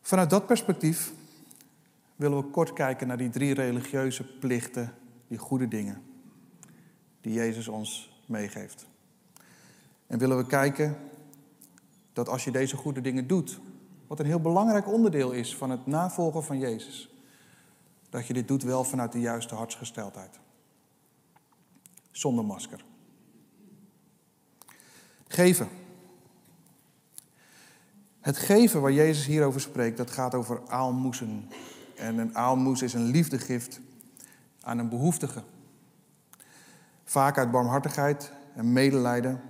Vanuit 0.00 0.30
dat 0.30 0.46
perspectief 0.46 1.12
willen 2.18 2.38
we 2.38 2.50
kort 2.50 2.72
kijken 2.72 3.06
naar 3.06 3.16
die 3.16 3.30
drie 3.30 3.54
religieuze 3.54 4.24
plichten, 4.24 4.94
die 5.28 5.38
goede 5.38 5.68
dingen, 5.68 6.02
die 7.20 7.32
Jezus 7.32 7.68
ons 7.68 8.20
meegeeft. 8.26 8.86
En 10.06 10.18
willen 10.18 10.36
we 10.36 10.46
kijken 10.46 10.96
dat 12.12 12.28
als 12.28 12.44
je 12.44 12.50
deze 12.50 12.76
goede 12.76 13.00
dingen 13.00 13.26
doet, 13.26 13.60
wat 14.06 14.18
een 14.18 14.26
heel 14.26 14.40
belangrijk 14.40 14.88
onderdeel 14.88 15.32
is 15.32 15.56
van 15.56 15.70
het 15.70 15.86
navolgen 15.86 16.44
van 16.44 16.58
Jezus, 16.58 17.14
dat 18.10 18.26
je 18.26 18.32
dit 18.32 18.48
doet 18.48 18.62
wel 18.62 18.84
vanuit 18.84 19.12
de 19.12 19.20
juiste 19.20 19.54
hartsgesteldheid. 19.54 20.38
Zonder 22.10 22.44
masker. 22.44 22.84
Geven. 25.28 25.68
Het 28.20 28.38
geven 28.38 28.80
waar 28.80 28.92
Jezus 28.92 29.26
hierover 29.26 29.60
spreekt, 29.60 29.96
dat 29.96 30.10
gaat 30.10 30.34
over 30.34 30.60
aalmoezen. 30.66 31.48
En 31.98 32.18
een 32.18 32.36
aalmoes 32.36 32.82
is 32.82 32.94
een 32.94 33.04
liefdegift 33.04 33.80
aan 34.60 34.78
een 34.78 34.88
behoeftige. 34.88 35.42
Vaak 37.04 37.38
uit 37.38 37.50
barmhartigheid 37.50 38.32
en 38.54 38.72
medelijden. 38.72 39.40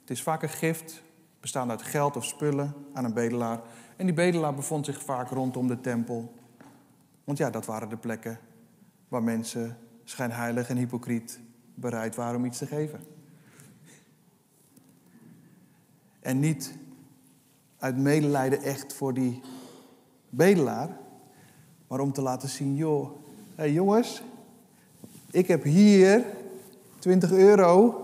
Het 0.00 0.10
is 0.10 0.22
vaak 0.22 0.42
een 0.42 0.48
gift, 0.48 1.02
bestaande 1.40 1.72
uit 1.72 1.82
geld 1.82 2.16
of 2.16 2.24
spullen, 2.24 2.74
aan 2.92 3.04
een 3.04 3.14
bedelaar. 3.14 3.60
En 3.96 4.06
die 4.06 4.14
bedelaar 4.14 4.54
bevond 4.54 4.84
zich 4.84 5.02
vaak 5.02 5.28
rondom 5.30 5.66
de 5.68 5.80
tempel. 5.80 6.34
Want 7.24 7.38
ja, 7.38 7.50
dat 7.50 7.66
waren 7.66 7.88
de 7.88 7.96
plekken 7.96 8.38
waar 9.08 9.22
mensen 9.22 9.78
schijnheilig 10.04 10.68
en 10.68 10.76
hypocriet 10.76 11.40
bereid 11.74 12.14
waren 12.14 12.36
om 12.36 12.44
iets 12.44 12.58
te 12.58 12.66
geven. 12.66 13.00
En 16.20 16.38
niet 16.38 16.78
uit 17.78 17.96
medelijden 17.96 18.62
echt 18.62 18.92
voor 18.92 19.14
die 19.14 19.40
bedelaar, 20.28 20.96
maar 21.88 22.00
om 22.00 22.12
te 22.12 22.22
laten 22.22 22.48
zien, 22.48 22.76
joh, 22.76 23.10
hé 23.54 23.62
hey 23.62 23.72
jongens, 23.72 24.22
ik 25.30 25.48
heb 25.48 25.62
hier 25.62 26.24
20 26.98 27.32
euro, 27.32 27.94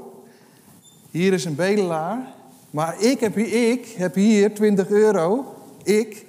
hier 1.10 1.32
is 1.32 1.44
een 1.44 1.54
bedelaar, 1.54 2.34
maar 2.70 3.02
ik 3.02 3.20
heb, 3.20 3.34
hier, 3.34 3.70
ik 3.70 3.86
heb 3.86 4.14
hier 4.14 4.54
20 4.54 4.88
euro, 4.88 5.54
ik 5.82 6.26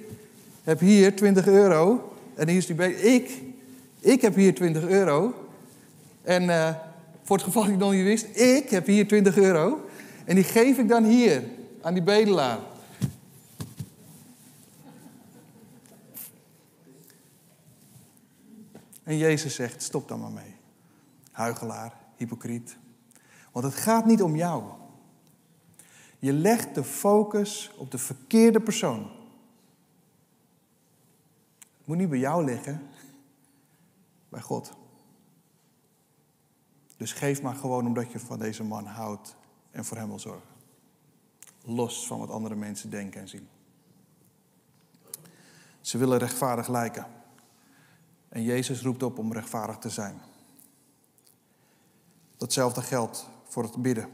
heb 0.64 0.80
hier 0.80 1.16
20 1.16 1.48
euro, 1.48 2.14
en 2.36 2.48
hier 2.48 2.58
is 2.58 2.66
die 2.66 2.76
bedelaar, 2.76 3.04
ik, 3.04 3.42
ik 4.00 4.22
heb 4.22 4.36
hier 4.36 4.56
20 4.56 4.88
euro, 4.88 5.34
en 6.22 6.44
uh, 6.44 6.70
voor 7.24 7.36
het 7.36 7.46
geval 7.46 7.62
dat 7.62 7.72
je 7.72 7.78
nog 7.78 7.92
niet 7.92 8.04
wist, 8.04 8.26
ik 8.38 8.70
heb 8.70 8.86
hier 8.86 9.08
20 9.08 9.38
euro, 9.38 9.80
en 10.26 10.36
die 10.36 10.44
geef 10.44 10.78
ik 10.78 10.88
dan 10.88 11.04
hier 11.04 11.44
aan 11.82 11.94
die 11.94 12.04
bedelaar. 12.04 12.60
En 19.06 19.18
Jezus 19.18 19.56
zegt, 19.56 19.82
stop 19.82 20.08
dan 20.08 20.20
maar 20.20 20.32
mee. 20.32 20.56
Huigelaar, 21.32 21.94
hypocriet. 22.16 22.78
Want 23.52 23.66
het 23.66 23.76
gaat 23.76 24.06
niet 24.06 24.22
om 24.22 24.36
jou. 24.36 24.64
Je 26.20 26.34
legt 26.34 26.76
de 26.76 26.84
focus 26.84 27.72
op 27.78 27.92
de 27.92 27.98
verkeerde 27.98 28.60
persoon. 28.60 29.02
Het 31.60 31.86
moet 31.86 31.98
niet 31.98 32.10
bij 32.10 32.20
jou 32.20 32.46
liggen, 32.46 32.88
bij 34.30 34.42
God. 34.42 34.74
Dus 36.98 37.14
geef 37.14 37.42
maar 37.42 37.56
gewoon 37.56 37.86
omdat 37.86 38.12
je 38.12 38.20
van 38.20 38.40
deze 38.40 38.64
man 38.64 38.86
houdt 38.86 39.36
en 39.72 39.86
voor 39.86 39.98
hem 39.98 40.08
wil 40.08 40.20
zorgen. 40.20 40.50
Los 41.64 42.08
van 42.08 42.20
wat 42.20 42.30
andere 42.30 42.56
mensen 42.56 42.90
denken 42.90 43.22
en 43.22 43.28
zien. 43.28 43.48
Ze 45.82 45.98
willen 45.98 46.18
rechtvaardig 46.18 46.68
lijken. 46.68 47.15
En 48.36 48.44
Jezus 48.44 48.82
roept 48.82 49.04
op 49.04 49.18
om 49.18 49.34
rechtvaardig 49.34 49.78
te 49.78 49.90
zijn. 49.90 50.22
Datzelfde 52.38 52.82
geldt 52.82 53.30
voor 53.48 53.64
het 53.64 53.82
bidden. 53.82 54.10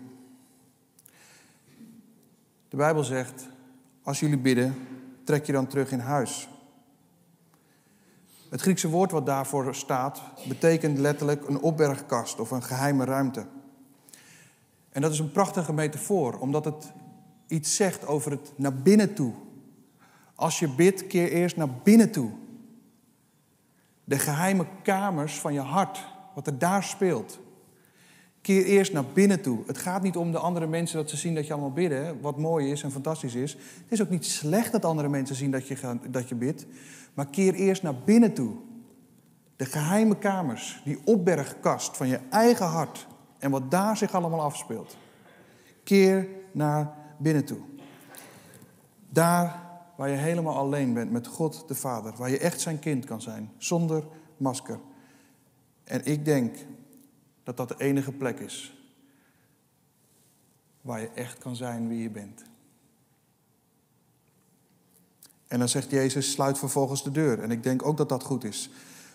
De 2.70 2.76
Bijbel 2.76 3.04
zegt, 3.04 3.48
als 4.04 4.20
jullie 4.20 4.38
bidden, 4.38 4.76
trek 5.24 5.46
je 5.46 5.52
dan 5.52 5.68
terug 5.68 5.92
in 5.92 6.00
huis. 6.00 6.50
Het 8.50 8.62
Griekse 8.62 8.90
woord 8.90 9.12
wat 9.12 9.26
daarvoor 9.26 9.76
staat, 9.76 10.22
betekent 10.48 10.98
letterlijk 10.98 11.48
een 11.48 11.60
opbergkast 11.60 12.40
of 12.40 12.52
een 12.52 12.64
geheime 12.64 13.06
ruimte. 13.06 13.46
En 14.90 15.02
dat 15.02 15.12
is 15.12 15.20
een 15.20 15.32
prachtige 15.32 15.74
metafoor, 15.74 16.40
omdat 16.40 16.66
het 16.66 16.92
iets 17.48 17.76
zegt 17.76 18.06
over 18.06 18.32
het 18.32 18.54
naar 18.56 18.76
binnen 18.76 19.14
toe. 19.14 19.34
Als 20.36 20.60
je 20.60 20.70
bidt, 20.70 21.08
keer 21.08 21.32
eerst 21.32 21.56
naar 21.56 21.72
binnen 21.84 22.12
toe 22.12 22.41
de 24.04 24.20
geheime 24.20 24.66
kamers 24.84 25.40
van 25.40 25.54
je 25.54 25.60
hart, 25.60 26.06
wat 26.36 26.48
er 26.48 26.58
daar 26.58 26.84
speelt. 26.84 27.40
Keer 28.42 28.66
eerst 28.66 28.94
naar 28.94 29.06
binnen 29.14 29.42
toe. 29.42 29.64
Het 29.66 29.78
gaat 29.78 30.02
niet 30.02 30.16
om 30.16 30.32
de 30.32 30.38
andere 30.38 30.68
mensen 30.68 30.98
dat 30.98 31.10
ze 31.10 31.18
zien 31.18 31.36
dat 31.36 31.48
je 31.48 31.54
allemaal 31.54 31.72
bidden, 31.72 32.22
wat 32.22 32.38
mooi 32.38 32.72
is 32.72 32.84
en 32.84 32.92
fantastisch 32.92 33.36
is. 33.36 33.52
Het 33.54 33.92
is 33.92 34.02
ook 34.02 34.10
niet 34.10 34.26
slecht 34.26 34.72
dat 34.72 34.86
andere 34.86 35.10
mensen 35.10 35.36
zien 35.36 35.52
dat 35.52 35.68
je, 35.68 35.98
dat 36.10 36.30
je 36.30 36.36
bidt, 36.36 36.66
maar 37.14 37.26
keer 37.26 37.54
eerst 37.54 37.84
naar 37.84 37.96
binnen 38.06 38.34
toe. 38.34 38.54
De 39.56 39.66
geheime 39.66 40.18
kamers, 40.18 40.82
die 40.86 41.00
opbergkast 41.06 41.98
van 41.98 42.08
je 42.08 42.20
eigen 42.30 42.66
hart 42.66 43.08
en 43.40 43.52
wat 43.52 43.72
daar 43.72 43.98
zich 43.98 44.14
allemaal 44.14 44.42
afspeelt. 44.42 44.98
Keer 45.84 46.28
naar 46.52 46.94
binnen 47.18 47.46
toe. 47.46 47.60
Daar 49.10 49.71
Waar 50.02 50.10
je 50.10 50.16
helemaal 50.16 50.56
alleen 50.56 50.94
bent 50.94 51.12
met 51.12 51.28
God 51.28 51.64
de 51.68 51.76
Vader. 51.76 52.14
Waar 52.16 52.30
je 52.30 52.38
echt 52.38 52.62
zijn 52.62 52.80
kind 52.80 53.06
kan 53.06 53.22
zijn, 53.22 53.52
zonder 53.58 54.04
masker. 54.38 54.80
En 55.84 56.06
ik 56.06 56.26
denk 56.26 56.56
dat 57.44 57.58
dat 57.58 57.68
de 57.68 57.76
enige 57.78 58.12
plek 58.12 58.40
is 58.40 58.86
waar 60.82 61.02
je 61.02 61.10
echt 61.10 61.38
kan 61.38 61.56
zijn 61.56 61.88
wie 61.88 62.02
je 62.02 62.10
bent. 62.10 62.44
En 65.48 65.60
dan 65.60 65.70
zegt 65.70 65.92
Jezus, 65.92 66.32
sluit 66.32 66.58
vervolgens 66.58 67.04
de 67.04 67.12
deur. 67.12 67.40
En 67.40 67.52
ik 67.52 67.64
denk 67.64 67.86
ook 67.86 67.98
dat 67.98 68.10
dat 68.10 68.24
goed 68.24 68.44
is. 68.44 68.70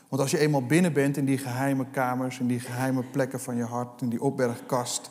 Want 0.08 0.22
als 0.22 0.30
je 0.30 0.38
eenmaal 0.38 0.66
binnen 0.66 0.92
bent 0.92 1.16
in 1.16 1.24
die 1.24 1.38
geheime 1.38 1.90
kamers, 1.90 2.38
in 2.38 2.46
die 2.46 2.60
geheime 2.60 3.04
plekken 3.04 3.40
van 3.40 3.56
je 3.56 3.64
hart, 3.64 4.02
in 4.02 4.08
die 4.08 4.22
opbergkast, 4.22 5.10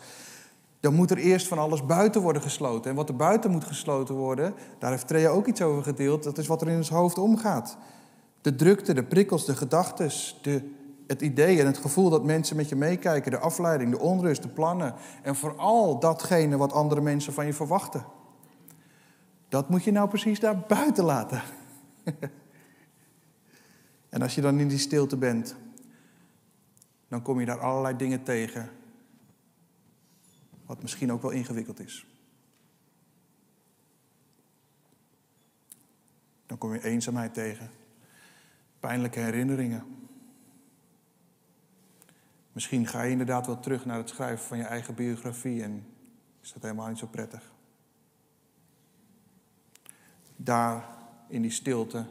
dan 0.85 0.93
moet 0.93 1.11
er 1.11 1.17
eerst 1.17 1.47
van 1.47 1.57
alles 1.57 1.85
buiten 1.85 2.21
worden 2.21 2.41
gesloten. 2.41 2.89
En 2.89 2.95
wat 2.95 3.09
er 3.09 3.15
buiten 3.15 3.51
moet 3.51 3.63
gesloten 3.63 4.15
worden, 4.15 4.53
daar 4.79 4.91
heeft 4.91 5.07
Trea 5.07 5.29
ook 5.29 5.47
iets 5.47 5.61
over 5.61 5.83
gedeeld, 5.83 6.23
dat 6.23 6.37
is 6.37 6.47
wat 6.47 6.61
er 6.61 6.67
in 6.67 6.77
ons 6.77 6.89
hoofd 6.89 7.17
omgaat. 7.17 7.77
De 8.41 8.55
drukte, 8.55 8.93
de 8.93 9.03
prikkels, 9.03 9.45
de 9.45 9.55
gedachten, 9.55 10.11
het 11.07 11.21
idee 11.21 11.59
en 11.59 11.65
het 11.65 11.77
gevoel 11.77 12.09
dat 12.09 12.23
mensen 12.23 12.55
met 12.55 12.69
je 12.69 12.75
meekijken, 12.75 13.31
de 13.31 13.37
afleiding, 13.37 13.91
de 13.91 13.99
onrust, 13.99 14.41
de 14.41 14.47
plannen 14.47 14.93
en 15.21 15.35
vooral 15.35 15.99
datgene 15.99 16.57
wat 16.57 16.73
andere 16.73 17.01
mensen 17.01 17.33
van 17.33 17.45
je 17.45 17.53
verwachten. 17.53 18.05
Dat 19.49 19.69
moet 19.69 19.83
je 19.83 19.91
nou 19.91 20.09
precies 20.09 20.39
daar 20.39 20.59
buiten 20.67 21.03
laten. 21.03 21.41
en 24.09 24.21
als 24.21 24.35
je 24.35 24.41
dan 24.41 24.59
in 24.59 24.67
die 24.67 24.77
stilte 24.77 25.17
bent, 25.17 25.55
dan 27.07 27.21
kom 27.21 27.39
je 27.39 27.45
daar 27.45 27.59
allerlei 27.59 27.95
dingen 27.95 28.23
tegen, 28.23 28.69
wat 30.65 30.81
misschien 30.81 31.11
ook 31.11 31.21
wel 31.21 31.31
ingewikkeld 31.31 31.79
is. 31.79 32.05
Dan 36.45 36.57
kom 36.57 36.73
je 36.73 36.83
eenzaamheid 36.83 37.33
tegen, 37.33 37.69
pijnlijke 38.79 39.19
herinneringen. 39.19 39.83
Misschien 42.51 42.87
ga 42.87 43.01
je 43.01 43.11
inderdaad 43.11 43.45
wel 43.45 43.59
terug 43.59 43.85
naar 43.85 43.97
het 43.97 44.09
schrijven 44.09 44.45
van 44.45 44.57
je 44.57 44.63
eigen 44.63 44.95
biografie 44.95 45.63
en 45.63 45.85
is 46.41 46.53
dat 46.53 46.61
helemaal 46.61 46.87
niet 46.87 46.97
zo 46.97 47.07
prettig 47.07 47.53
daar 50.35 50.85
in 51.27 51.41
die 51.41 51.51
stilte 51.51 52.05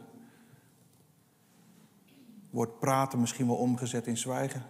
wordt 2.49 2.79
praten 2.79 3.19
misschien 3.19 3.47
wel 3.47 3.55
omgezet 3.55 4.07
in 4.07 4.17
zwijgen. 4.17 4.63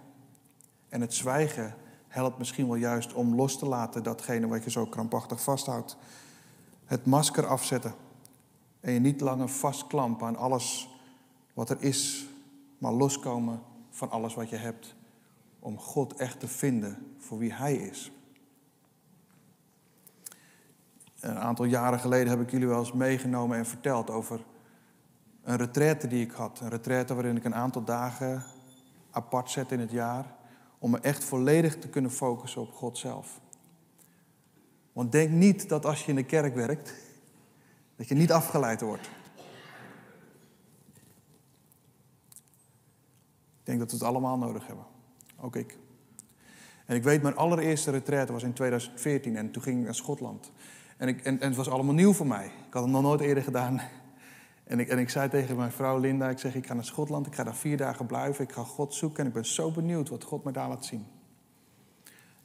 En 0.90 1.02
het 1.02 1.14
zwijgen 1.14 1.76
helpt 2.16 2.38
misschien 2.38 2.68
wel 2.68 2.76
juist 2.76 3.14
om 3.14 3.36
los 3.36 3.58
te 3.58 3.66
laten 3.66 4.04
datgene 4.04 4.48
wat 4.48 4.64
je 4.64 4.70
zo 4.70 4.86
krampachtig 4.86 5.42
vasthoudt. 5.42 5.98
Het 6.86 7.06
masker 7.06 7.48
afzetten. 7.48 7.94
En 8.80 8.92
je 8.92 9.00
niet 9.00 9.22
langer 9.22 9.50
vastklampen 9.50 10.28
aan 10.28 10.36
alles 10.36 10.90
wat 11.54 11.70
er 11.70 11.82
is, 11.82 12.26
maar 12.78 12.92
loskomen 12.92 13.62
van 13.90 14.10
alles 14.10 14.34
wat 14.34 14.50
je 14.50 14.56
hebt. 14.56 14.96
Om 15.60 15.80
God 15.80 16.14
echt 16.16 16.40
te 16.40 16.48
vinden 16.48 17.16
voor 17.18 17.38
wie 17.38 17.54
Hij 17.54 17.76
is. 17.76 18.12
Een 21.20 21.40
aantal 21.40 21.66
jaren 21.66 22.00
geleden 22.00 22.30
heb 22.30 22.42
ik 22.42 22.52
jullie 22.52 22.68
wel 22.68 22.80
eens 22.80 22.94
meegenomen 22.94 23.58
en 23.58 23.66
verteld 23.66 24.10
over 24.10 24.46
een 25.44 25.58
retraite 25.58 26.08
die 26.08 26.26
ik 26.26 26.32
had. 26.32 26.60
Een 26.60 26.70
retraite 26.70 27.14
waarin 27.14 27.38
ik 27.38 27.44
een 27.44 27.56
aantal 27.56 27.84
dagen 27.84 28.44
apart 29.12 29.50
zet 29.50 29.72
in 29.72 29.80
het 29.80 29.92
jaar. 29.92 30.44
Om 30.80 30.92
me 30.92 31.00
echt 31.00 31.24
volledig 31.24 31.78
te 31.78 31.90
kunnen 31.90 32.12
focussen 32.12 32.62
op 32.62 32.74
God 32.74 32.98
zelf. 32.98 33.42
Want 34.94 35.12
denk 35.12 35.30
niet 35.30 35.70
dat 35.70 35.86
als 35.86 36.04
je 36.04 36.10
in 36.10 36.16
de 36.16 36.24
kerk 36.24 36.56
werkt, 36.56 36.94
dat 37.96 38.08
je 38.08 38.16
niet 38.16 38.32
afgeleid 38.32 38.82
wordt. 38.82 39.10
Ik 43.60 43.72
denk 43.72 43.80
dat 43.80 43.92
we 43.92 43.98
het 43.98 44.06
allemaal 44.06 44.38
nodig 44.38 44.68
hebben. 44.68 44.86
Ook 45.38 45.56
ik. 45.56 45.78
En 46.86 46.96
ik 46.96 47.04
weet, 47.04 47.22
mijn 47.22 47.36
allereerste 47.36 47.92
retraite 47.92 48.32
was 48.32 48.44
in 48.44 48.54
2014 48.54 49.36
en 49.36 49.52
toen 49.52 49.64
ging 49.64 49.78
ik 49.78 49.84
naar 49.84 49.96
Schotland. 49.96 50.52
En, 50.98 51.08
ik, 51.08 51.22
en, 51.22 51.40
en, 51.40 51.48
het 51.48 51.56
was 51.56 51.70
allemaal 51.70 51.94
nieuw 51.94 52.14
voor 52.14 52.28
mij. 52.28 52.46
Ik 52.46 52.74
had 52.74 52.84
het 52.84 52.92
nog 52.92 53.02
nooit 53.02 53.22
eerder 53.22 53.44
gedaan. 53.44 53.82
En 54.66 54.80
ik, 54.80 54.88
en 54.88 55.00
ik 55.00 55.10
zei 55.10 55.30
tegen 55.30 55.56
mijn 55.56 55.72
vrouw 55.72 56.00
Linda, 56.00 56.30
ik 56.30 56.40
zeg, 56.40 56.56
ik 56.56 56.68
ga 56.68 56.74
naar 56.74 56.86
Schotland, 56.86 57.28
ik 57.28 57.36
ga 57.36 57.44
daar 57.44 57.56
vier 57.56 57.78
dagen 57.78 58.06
blijven, 58.06 58.44
ik 58.44 58.52
ga 58.52 58.64
God 58.64 58.94
zoeken 58.94 59.20
en 59.20 59.28
ik 59.28 59.34
ben 59.34 59.46
zo 59.46 59.72
benieuwd 59.72 60.10
wat 60.10 60.24
God 60.24 60.44
me 60.44 60.52
daar 60.52 60.70
laat 60.70 60.86
zien. 60.86 61.06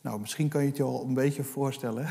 Nou, 0.01 0.21
misschien 0.21 0.49
kan 0.49 0.61
je 0.61 0.69
het 0.69 0.77
je 0.77 0.83
al 0.83 1.05
een 1.05 1.15
beetje 1.15 1.43
voorstellen. 1.43 2.11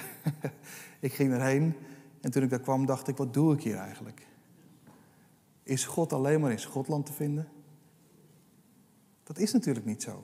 ik 1.00 1.14
ging 1.14 1.34
erheen 1.34 1.76
en 2.22 2.32
toen 2.32 2.44
ik 2.44 2.50
daar 2.50 2.60
kwam 2.60 2.86
dacht 2.86 3.08
ik, 3.08 3.18
wat 3.18 3.34
doe 3.34 3.54
ik 3.54 3.64
hier 3.64 3.78
eigenlijk? 3.78 4.28
Is 5.64 5.86
God 5.86 6.14
alleen 6.14 6.42
maar 6.42 6.52
in 6.52 6.60
Schotland 6.60 7.06
te 7.06 7.14
vinden? 7.14 7.48
Dat 9.24 9.38
is 9.38 9.54
natuurlijk 9.54 9.86
niet 9.86 10.04
zo. 10.04 10.24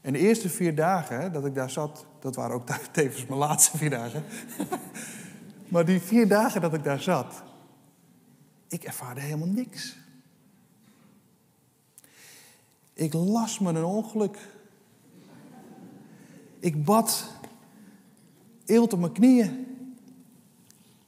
En 0.00 0.12
de 0.12 0.18
eerste 0.18 0.48
vier 0.48 0.74
dagen 0.74 1.32
dat 1.32 1.46
ik 1.46 1.54
daar 1.54 1.70
zat, 1.70 2.06
dat 2.20 2.34
waren 2.34 2.54
ook 2.54 2.66
tevens 2.92 3.26
mijn 3.26 3.38
laatste 3.38 3.76
vier 3.76 3.90
dagen. 3.90 4.24
maar 5.72 5.84
die 5.84 6.00
vier 6.00 6.28
dagen 6.28 6.60
dat 6.60 6.74
ik 6.74 6.84
daar 6.84 7.00
zat, 7.00 7.42
ik 8.74 8.84
ervaarde 8.84 9.20
helemaal 9.20 9.48
niks. 9.48 9.96
Ik 12.92 13.12
las 13.12 13.58
me 13.58 13.68
een 13.68 13.84
ongeluk. 13.84 14.48
Ik 16.58 16.84
bad 16.84 17.30
eelt 18.64 18.92
op 18.92 18.98
mijn 18.98 19.12
knieën. 19.12 19.66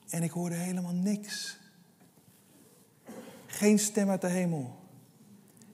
En 0.09 0.22
ik 0.22 0.31
hoorde 0.31 0.55
helemaal 0.55 0.92
niks. 0.92 1.59
Geen 3.46 3.79
stem 3.79 4.09
uit 4.09 4.20
de 4.20 4.29
hemel. 4.29 4.79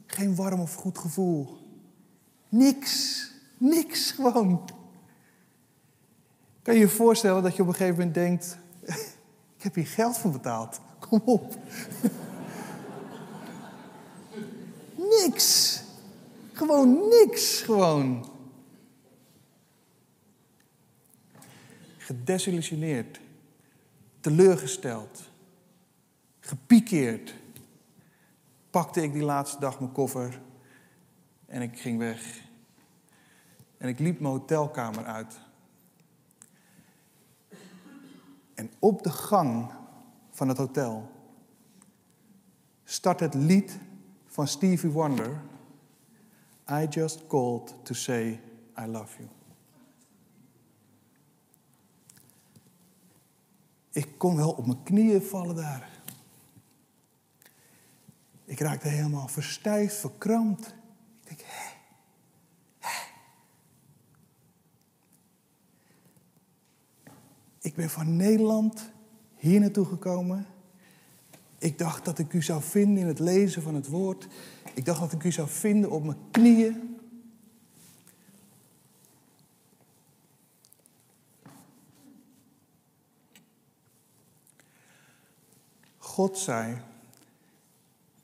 Geen 0.07 0.35
warm 0.35 0.61
of 0.61 0.75
goed 0.75 0.99
gevoel. 0.99 1.59
Niks. 2.49 3.27
Niks 3.59 4.11
gewoon. 4.11 4.71
Kan 6.63 6.75
je 6.75 6.81
je 6.81 6.89
voorstellen 6.89 7.43
dat 7.43 7.57
je 7.57 7.63
op 7.63 7.69
een 7.69 7.75
gegeven 7.75 7.97
moment 7.97 8.15
denkt: 8.15 8.59
Ik 9.57 9.63
heb 9.63 9.75
hier 9.75 9.87
geld 9.87 10.19
voor 10.19 10.31
betaald. 10.31 10.81
Kom 11.13 11.23
op. 11.25 11.57
niks. 15.21 15.81
Gewoon 16.53 17.09
niks. 17.09 17.61
Gewoon. 17.61 18.31
Gedesillusioneerd. 21.97 23.21
Teleurgesteld. 24.21 25.31
Gepikeerd. 26.41 27.35
Pakte 28.71 29.03
ik 29.03 29.13
die 29.13 29.23
laatste 29.23 29.61
dag 29.61 29.81
mijn 29.81 29.93
koffer 29.93 30.41
en 31.47 31.63
ik 31.63 31.81
ging 31.81 31.99
weg. 31.99 32.41
En 33.79 33.89
ik 33.89 33.99
liep 33.99 34.21
mijn 34.21 34.33
hotelkamer 34.33 35.05
uit. 35.05 35.41
En 38.55 38.71
op 38.79 39.03
de 39.03 39.11
gang 39.11 39.81
van 40.43 40.51
het 40.51 40.61
hotel 40.61 41.11
start 42.85 43.21
het 43.21 43.35
lied 43.35 43.79
van 44.27 44.49
Stevie 44.49 44.91
Wonder. 44.91 45.43
I 46.71 46.87
just 46.91 47.27
called 47.27 47.75
to 47.83 47.95
say 47.95 48.41
I 48.79 48.87
love 48.87 49.17
you. 49.19 49.29
Ik 53.91 54.19
kon 54.19 54.37
wel 54.37 54.51
op 54.51 54.67
mijn 54.67 54.83
knieën 54.83 55.23
vallen 55.23 55.57
daar. 55.57 56.01
Ik 58.45 58.61
raakte 58.61 58.89
helemaal 58.89 59.29
verstijfd, 59.29 59.95
verkrampt. 59.95 60.75
Ik 67.61 67.75
ben 67.75 67.91
van 67.91 68.17
Nederland 68.17 68.92
hier 69.43 69.61
naartoe 69.61 69.87
gekomen. 69.87 70.47
Ik 71.59 71.79
dacht 71.79 72.05
dat 72.05 72.19
ik 72.19 72.33
u 72.33 72.43
zou 72.43 72.63
vinden 72.63 73.03
in 73.03 73.07
het 73.07 73.19
lezen 73.19 73.63
van 73.63 73.75
het 73.75 73.87
woord. 73.87 74.29
Ik 74.75 74.85
dacht 74.85 75.01
dat 75.01 75.13
ik 75.13 75.25
u 75.25 75.33
zou 75.33 75.49
vinden 75.49 75.91
op 75.91 76.05
mijn 76.05 76.19
knieën. 76.31 76.97
God 85.99 86.39
zei, 86.39 86.81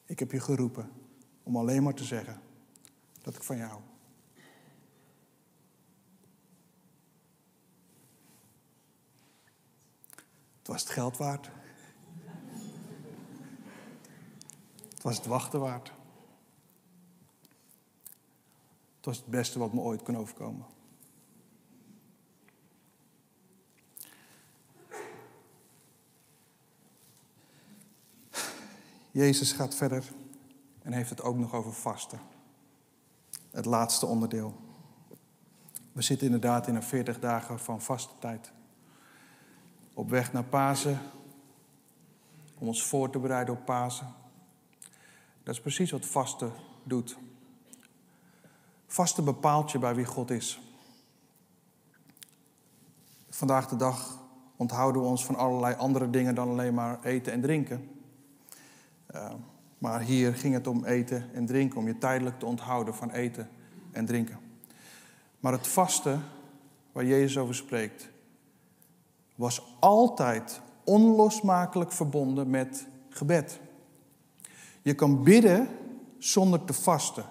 ik 0.06 0.18
heb 0.18 0.32
je 0.32 0.40
geroepen 0.40 0.90
om 1.42 1.56
alleen 1.56 1.82
maar 1.82 1.94
te 1.94 2.04
zeggen 2.04 2.40
dat 3.22 3.34
ik 3.34 3.42
van 3.42 3.56
jou. 3.56 3.80
Was 10.68 10.82
het 10.82 10.90
geld 10.90 11.16
waard. 11.16 11.50
Het 14.88 15.02
was 15.02 15.16
het 15.16 15.26
wachten 15.26 15.60
waard. 15.60 15.92
Het 18.96 19.04
was 19.04 19.16
het 19.16 19.26
beste 19.26 19.58
wat 19.58 19.72
me 19.72 19.80
ooit 19.80 20.02
kon 20.02 20.16
overkomen. 20.16 20.66
Jezus 29.10 29.52
gaat 29.52 29.74
verder 29.74 30.04
en 30.82 30.92
heeft 30.92 31.10
het 31.10 31.22
ook 31.22 31.36
nog 31.36 31.54
over 31.54 31.72
vasten. 31.72 32.20
Het 33.50 33.64
laatste 33.64 34.06
onderdeel. 34.06 34.54
We 35.92 36.02
zitten 36.02 36.26
inderdaad 36.26 36.66
in 36.66 36.74
een 36.74 36.82
40 36.82 37.18
dagen 37.18 37.58
van 37.58 37.82
vaste 37.82 38.14
tijd. 38.18 38.52
Op 39.98 40.10
weg 40.10 40.32
naar 40.32 40.44
Pasen, 40.44 41.00
om 42.58 42.66
ons 42.66 42.84
voor 42.84 43.10
te 43.10 43.18
bereiden 43.18 43.54
op 43.54 43.64
Pasen. 43.64 44.14
Dat 45.42 45.54
is 45.54 45.60
precies 45.60 45.90
wat 45.90 46.06
vasten 46.06 46.52
doet. 46.82 47.18
Vasten 48.86 49.24
bepaalt 49.24 49.70
je 49.70 49.78
bij 49.78 49.94
wie 49.94 50.04
God 50.04 50.30
is. 50.30 50.60
Vandaag 53.28 53.68
de 53.68 53.76
dag 53.76 54.18
onthouden 54.56 55.02
we 55.02 55.08
ons 55.08 55.24
van 55.24 55.36
allerlei 55.36 55.74
andere 55.74 56.10
dingen 56.10 56.34
dan 56.34 56.48
alleen 56.48 56.74
maar 56.74 57.02
eten 57.02 57.32
en 57.32 57.40
drinken. 57.40 57.90
Uh, 59.14 59.32
maar 59.78 60.00
hier 60.00 60.34
ging 60.34 60.54
het 60.54 60.66
om 60.66 60.84
eten 60.84 61.34
en 61.34 61.46
drinken, 61.46 61.78
om 61.78 61.86
je 61.86 61.98
tijdelijk 61.98 62.38
te 62.38 62.46
onthouden 62.46 62.94
van 62.94 63.10
eten 63.10 63.48
en 63.92 64.06
drinken. 64.06 64.38
Maar 65.40 65.52
het 65.52 65.66
vasten, 65.66 66.22
waar 66.92 67.04
Jezus 67.04 67.38
over 67.38 67.54
spreekt, 67.54 68.08
was 69.38 69.76
altijd 69.80 70.60
onlosmakelijk 70.84 71.92
verbonden 71.92 72.50
met 72.50 72.86
gebed. 73.08 73.60
Je 74.82 74.94
kan 74.94 75.22
bidden 75.22 75.68
zonder 76.18 76.64
te 76.64 76.72
vasten. 76.72 77.24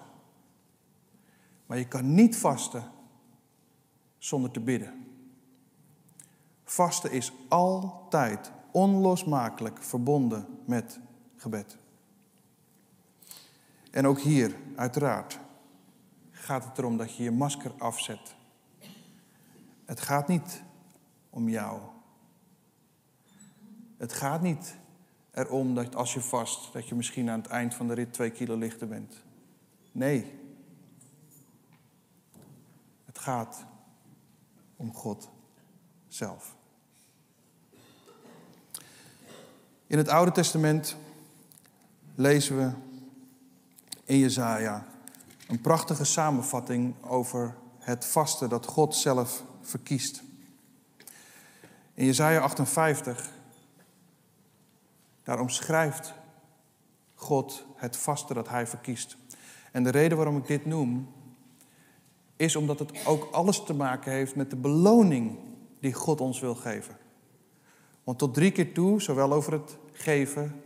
Maar 1.66 1.78
je 1.78 1.88
kan 1.88 2.14
niet 2.14 2.36
vasten 2.36 2.90
zonder 4.18 4.50
te 4.50 4.60
bidden. 4.60 5.06
Vasten 6.64 7.10
is 7.10 7.32
altijd 7.48 8.52
onlosmakelijk 8.70 9.82
verbonden 9.82 10.46
met 10.64 11.00
gebed. 11.36 11.76
En 13.90 14.06
ook 14.06 14.20
hier, 14.20 14.56
uiteraard, 14.76 15.38
gaat 16.30 16.64
het 16.64 16.78
erom 16.78 16.96
dat 16.96 17.16
je 17.16 17.22
je 17.22 17.30
masker 17.30 17.72
afzet. 17.78 18.34
Het 19.84 20.00
gaat 20.00 20.28
niet 20.28 20.62
om 21.30 21.48
jou. 21.48 21.80
Het 23.98 24.12
gaat 24.12 24.42
niet 24.42 24.76
erom 25.30 25.74
dat 25.74 25.94
als 25.94 26.14
je 26.14 26.20
vast, 26.20 26.72
dat 26.72 26.88
je 26.88 26.94
misschien 26.94 27.30
aan 27.30 27.40
het 27.40 27.50
eind 27.50 27.74
van 27.74 27.88
de 27.88 27.94
rit 27.94 28.12
twee 28.12 28.30
kilo 28.30 28.56
lichter 28.56 28.88
bent. 28.88 29.22
Nee. 29.92 30.34
Het 33.04 33.18
gaat 33.18 33.64
om 34.76 34.94
God 34.94 35.28
zelf. 36.08 36.56
In 39.86 39.98
het 39.98 40.08
Oude 40.08 40.32
Testament 40.32 40.96
lezen 42.14 42.56
we 42.56 42.70
in 44.04 44.18
Jezaja 44.18 44.86
een 45.48 45.60
prachtige 45.60 46.04
samenvatting 46.04 46.94
over 47.04 47.56
het 47.78 48.04
vasten 48.04 48.48
dat 48.48 48.66
God 48.66 48.94
zelf 48.94 49.44
verkiest. 49.60 50.22
In 51.94 52.04
Jezaja 52.04 52.40
58, 52.40 53.30
daar 55.28 55.40
omschrijft 55.40 56.14
God 57.14 57.66
het 57.74 57.96
vasten 57.96 58.34
dat 58.34 58.48
hij 58.48 58.66
verkiest. 58.66 59.16
En 59.72 59.82
de 59.82 59.90
reden 59.90 60.16
waarom 60.16 60.36
ik 60.36 60.46
dit 60.46 60.66
noem, 60.66 61.08
is 62.36 62.56
omdat 62.56 62.78
het 62.78 63.06
ook 63.06 63.28
alles 63.32 63.64
te 63.64 63.74
maken 63.74 64.12
heeft 64.12 64.36
met 64.36 64.50
de 64.50 64.56
beloning 64.56 65.38
die 65.80 65.92
God 65.92 66.20
ons 66.20 66.40
wil 66.40 66.54
geven. 66.54 66.96
Want 68.04 68.18
tot 68.18 68.34
drie 68.34 68.50
keer 68.50 68.74
toe, 68.74 69.00
zowel 69.00 69.32
over 69.32 69.52
het 69.52 69.78
geven 69.92 70.62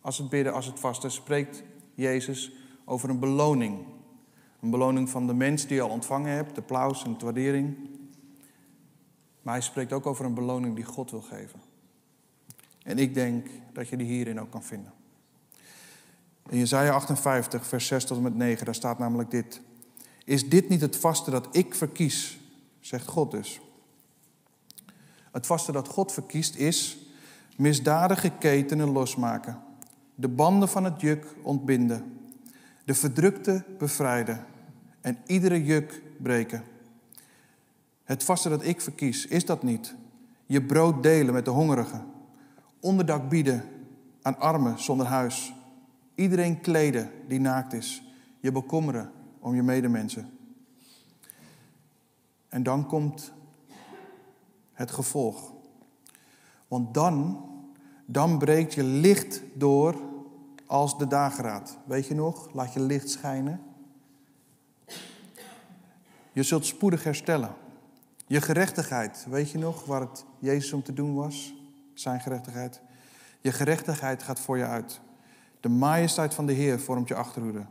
als 0.00 0.18
het 0.18 0.28
bidden 0.28 0.52
als 0.52 0.66
het 0.66 0.80
vasten, 0.80 1.10
spreekt 1.10 1.62
Jezus 1.94 2.52
over 2.84 3.10
een 3.10 3.20
beloning. 3.20 3.86
Een 4.60 4.70
beloning 4.70 5.10
van 5.10 5.26
de 5.26 5.34
mens 5.34 5.66
die 5.66 5.76
je 5.76 5.82
al 5.82 5.90
ontvangen 5.90 6.32
hebt, 6.32 6.54
de 6.54 6.60
applaus 6.60 7.04
en 7.04 7.18
de 7.18 7.24
waardering. 7.24 7.76
Maar 9.42 9.54
hij 9.54 9.62
spreekt 9.62 9.92
ook 9.92 10.06
over 10.06 10.24
een 10.24 10.34
beloning 10.34 10.74
die 10.74 10.84
God 10.84 11.10
wil 11.10 11.22
geven. 11.22 11.67
En 12.88 12.98
ik 12.98 13.14
denk 13.14 13.46
dat 13.72 13.88
je 13.88 13.96
die 13.96 14.06
hierin 14.06 14.40
ook 14.40 14.50
kan 14.50 14.62
vinden. 14.62 14.92
In 16.48 16.58
Jezaja 16.58 16.92
58, 16.92 17.66
vers 17.66 17.86
6 17.86 18.04
tot 18.04 18.16
en 18.16 18.22
met 18.22 18.34
9, 18.34 18.64
daar 18.64 18.74
staat 18.74 18.98
namelijk 18.98 19.30
dit. 19.30 19.60
Is 20.24 20.48
dit 20.48 20.68
niet 20.68 20.80
het 20.80 20.96
vaste 20.96 21.30
dat 21.30 21.48
ik 21.50 21.74
verkies, 21.74 22.40
zegt 22.80 23.06
God 23.06 23.30
dus. 23.30 23.60
Het 25.32 25.46
vaste 25.46 25.72
dat 25.72 25.88
God 25.88 26.12
verkiest 26.12 26.54
is 26.56 26.98
misdadige 27.56 28.30
ketenen 28.38 28.88
losmaken, 28.88 29.58
de 30.14 30.28
banden 30.28 30.68
van 30.68 30.84
het 30.84 31.00
juk 31.00 31.26
ontbinden 31.42 32.18
de 32.84 32.94
verdrukte 32.94 33.64
bevrijden 33.78 34.44
en 35.00 35.18
iedere 35.26 35.64
juk 35.64 36.02
breken. 36.18 36.62
Het 38.04 38.24
vaste 38.24 38.48
dat 38.48 38.64
ik 38.64 38.80
verkies, 38.80 39.26
is 39.26 39.44
dat 39.44 39.62
niet? 39.62 39.94
Je 40.46 40.62
brood 40.62 41.02
delen 41.02 41.34
met 41.34 41.44
de 41.44 41.50
hongerigen, 41.50 42.16
onderdak 42.80 43.28
bieden 43.28 43.64
aan 44.22 44.38
armen 44.38 44.78
zonder 44.78 45.06
huis, 45.06 45.52
iedereen 46.14 46.60
kleden 46.60 47.10
die 47.28 47.40
naakt 47.40 47.72
is, 47.72 48.02
je 48.40 48.52
bekommeren 48.52 49.10
om 49.38 49.54
je 49.54 49.62
medemensen. 49.62 50.30
En 52.48 52.62
dan 52.62 52.86
komt 52.86 53.32
het 54.72 54.90
gevolg. 54.90 55.52
Want 56.68 56.94
dan, 56.94 57.44
dan 58.06 58.38
breekt 58.38 58.74
je 58.74 58.84
licht 58.84 59.42
door 59.54 59.96
als 60.66 60.98
de 60.98 61.06
dageraad. 61.06 61.78
Weet 61.86 62.06
je 62.06 62.14
nog? 62.14 62.52
Laat 62.52 62.72
je 62.72 62.80
licht 62.80 63.10
schijnen. 63.10 63.60
Je 66.32 66.42
zult 66.42 66.66
spoedig 66.66 67.04
herstellen. 67.04 67.54
Je 68.26 68.40
gerechtigheid, 68.40 69.26
weet 69.28 69.50
je 69.50 69.58
nog 69.58 69.84
waar 69.84 70.00
het 70.00 70.24
Jezus 70.38 70.72
om 70.72 70.82
te 70.82 70.92
doen 70.92 71.14
was? 71.14 71.57
Zijn 71.98 72.20
gerechtigheid. 72.20 72.80
Je 73.40 73.52
gerechtigheid 73.52 74.22
gaat 74.22 74.40
voor 74.40 74.58
je 74.58 74.64
uit. 74.64 75.00
De 75.60 75.68
majesteit 75.68 76.34
van 76.34 76.46
de 76.46 76.52
Heer 76.52 76.80
vormt 76.80 77.08
je 77.08 77.14
achterhoede. 77.14 77.66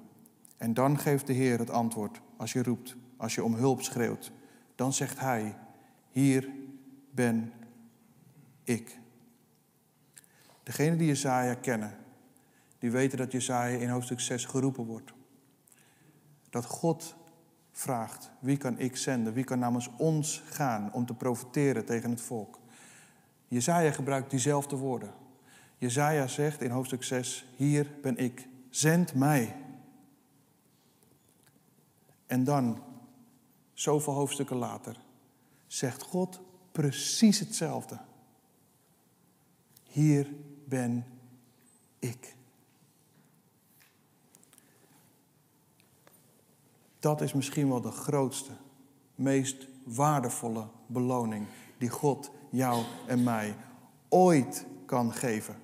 En 0.57 0.73
dan 0.73 0.99
geeft 0.99 1.27
de 1.27 1.33
Heer 1.33 1.59
het 1.59 1.69
antwoord 1.69 2.21
als 2.37 2.53
je 2.53 2.63
roept, 2.63 2.95
als 3.17 3.35
je 3.35 3.43
om 3.43 3.53
hulp 3.53 3.81
schreeuwt. 3.81 4.31
Dan 4.75 4.93
zegt 4.93 5.19
Hij, 5.19 5.55
hier 6.09 6.49
ben 7.11 7.53
ik. 8.63 8.99
Degene 10.63 10.95
die 10.95 11.07
Jezaja 11.07 11.53
kennen, 11.53 11.95
die 12.79 12.91
weten 12.91 13.17
dat 13.17 13.31
Jesaja 13.31 13.77
in 13.77 13.89
hoofdstuk 13.89 14.19
6 14.19 14.45
geroepen 14.45 14.85
wordt. 14.85 15.13
Dat 16.49 16.65
God 16.65 17.15
vraagt, 17.71 18.31
wie 18.39 18.57
kan 18.57 18.79
ik 18.79 18.97
zenden? 18.97 19.33
Wie 19.33 19.43
kan 19.43 19.59
namens 19.59 19.89
ons 19.97 20.43
gaan 20.45 20.93
om 20.93 21.05
te 21.05 21.13
profiteren 21.13 21.85
tegen 21.85 22.09
het 22.09 22.21
volk? 22.21 22.59
Jesaja 23.47 23.91
gebruikt 23.91 24.29
diezelfde 24.29 24.75
woorden. 24.75 25.13
Jesaja 25.77 26.27
zegt 26.27 26.61
in 26.61 26.71
hoofdstuk 26.71 27.03
6, 27.03 27.45
hier 27.55 27.91
ben 28.01 28.17
ik, 28.17 28.47
zend 28.69 29.13
mij. 29.13 29.55
En 32.25 32.43
dan, 32.43 32.83
zoveel 33.73 34.13
hoofdstukken 34.13 34.57
later, 34.57 34.97
zegt 35.67 36.01
God 36.01 36.39
precies 36.71 37.39
hetzelfde. 37.39 37.99
Hier 39.83 40.33
ben 40.65 41.05
ik. 41.99 42.35
Dat 46.99 47.21
is 47.21 47.33
misschien 47.33 47.67
wel 47.67 47.81
de 47.81 47.91
grootste, 47.91 48.51
meest 49.15 49.67
waardevolle 49.83 50.67
beloning 50.87 51.47
die 51.77 51.89
God 51.89 52.31
jou 52.49 52.83
en 53.07 53.23
mij 53.23 53.55
ooit 54.09 54.65
kan 54.85 55.13
geven. 55.13 55.55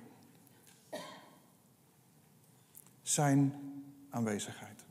Zijn 3.02 3.54
aanwezigheid. 4.10 4.84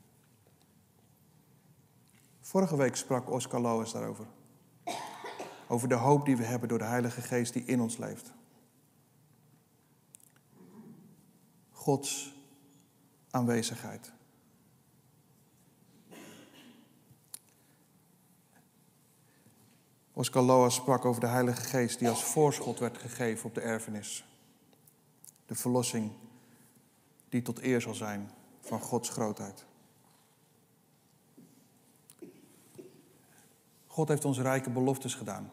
Vorige 2.40 2.78
week 2.78 2.96
sprak 2.96 3.32
Oscar 3.32 3.60
Lois 3.60 3.92
daarover. 3.92 4.26
Over 5.68 5.88
de 5.88 5.96
hoop 5.96 6.26
die 6.26 6.38
we 6.38 6.44
hebben 6.44 6.70
door 6.70 6.78
de 6.78 6.84
Heilige 6.84 7.22
Geest 7.22 7.54
die 7.54 7.66
in 7.66 7.82
ons 7.82 7.98
leeft. 7.98 8.34
Gods 11.72 12.34
aanwezigheid. 13.30 14.12
Oscar 20.14 20.44
Loas 20.44 20.76
sprak 20.76 21.06
over 21.06 21.22
de 21.22 21.28
Heilige 21.28 21.62
Geest 21.62 22.00
die 22.00 22.10
als 22.10 22.24
voorschot 22.24 22.80
werd 22.80 22.98
gegeven 22.98 23.46
op 23.46 23.56
de 23.56 23.62
erfenis. 23.62 24.26
De 25.46 25.56
verlossing 25.56 26.12
die 27.30 27.42
tot 27.42 27.62
eer 27.62 27.82
zal 27.82 27.94
zijn 27.94 28.32
van 28.62 28.80
Gods 28.80 29.10
grootheid. 29.10 29.66
God 33.88 34.08
heeft 34.08 34.26
ons 34.26 34.40
rijke 34.40 34.70
beloftes 34.70 35.16
gedaan. 35.16 35.52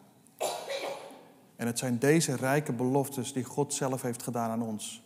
En 1.55 1.67
het 1.67 1.79
zijn 1.79 1.99
deze 1.99 2.35
rijke 2.35 2.73
beloftes 2.73 3.33
die 3.33 3.43
God 3.43 3.73
zelf 3.73 4.01
heeft 4.01 4.23
gedaan 4.23 4.49
aan 4.49 4.61
ons. 4.61 5.03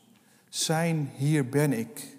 Zijn 0.50 1.12
hier 1.16 1.50
ben 1.50 1.74
ik 1.74 2.18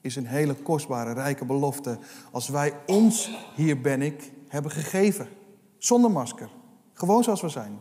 is 0.00 0.16
een 0.16 0.26
hele 0.26 0.54
kostbare, 0.54 1.12
rijke 1.12 1.44
belofte 1.44 1.98
als 2.30 2.48
wij 2.48 2.74
ons 2.86 3.30
hier 3.54 3.80
ben 3.80 4.02
ik 4.02 4.32
hebben 4.48 4.70
gegeven. 4.70 5.28
Zonder 5.78 6.10
masker. 6.10 6.48
Gewoon 6.96 7.22
zoals 7.22 7.40
we 7.40 7.48
zijn. 7.48 7.80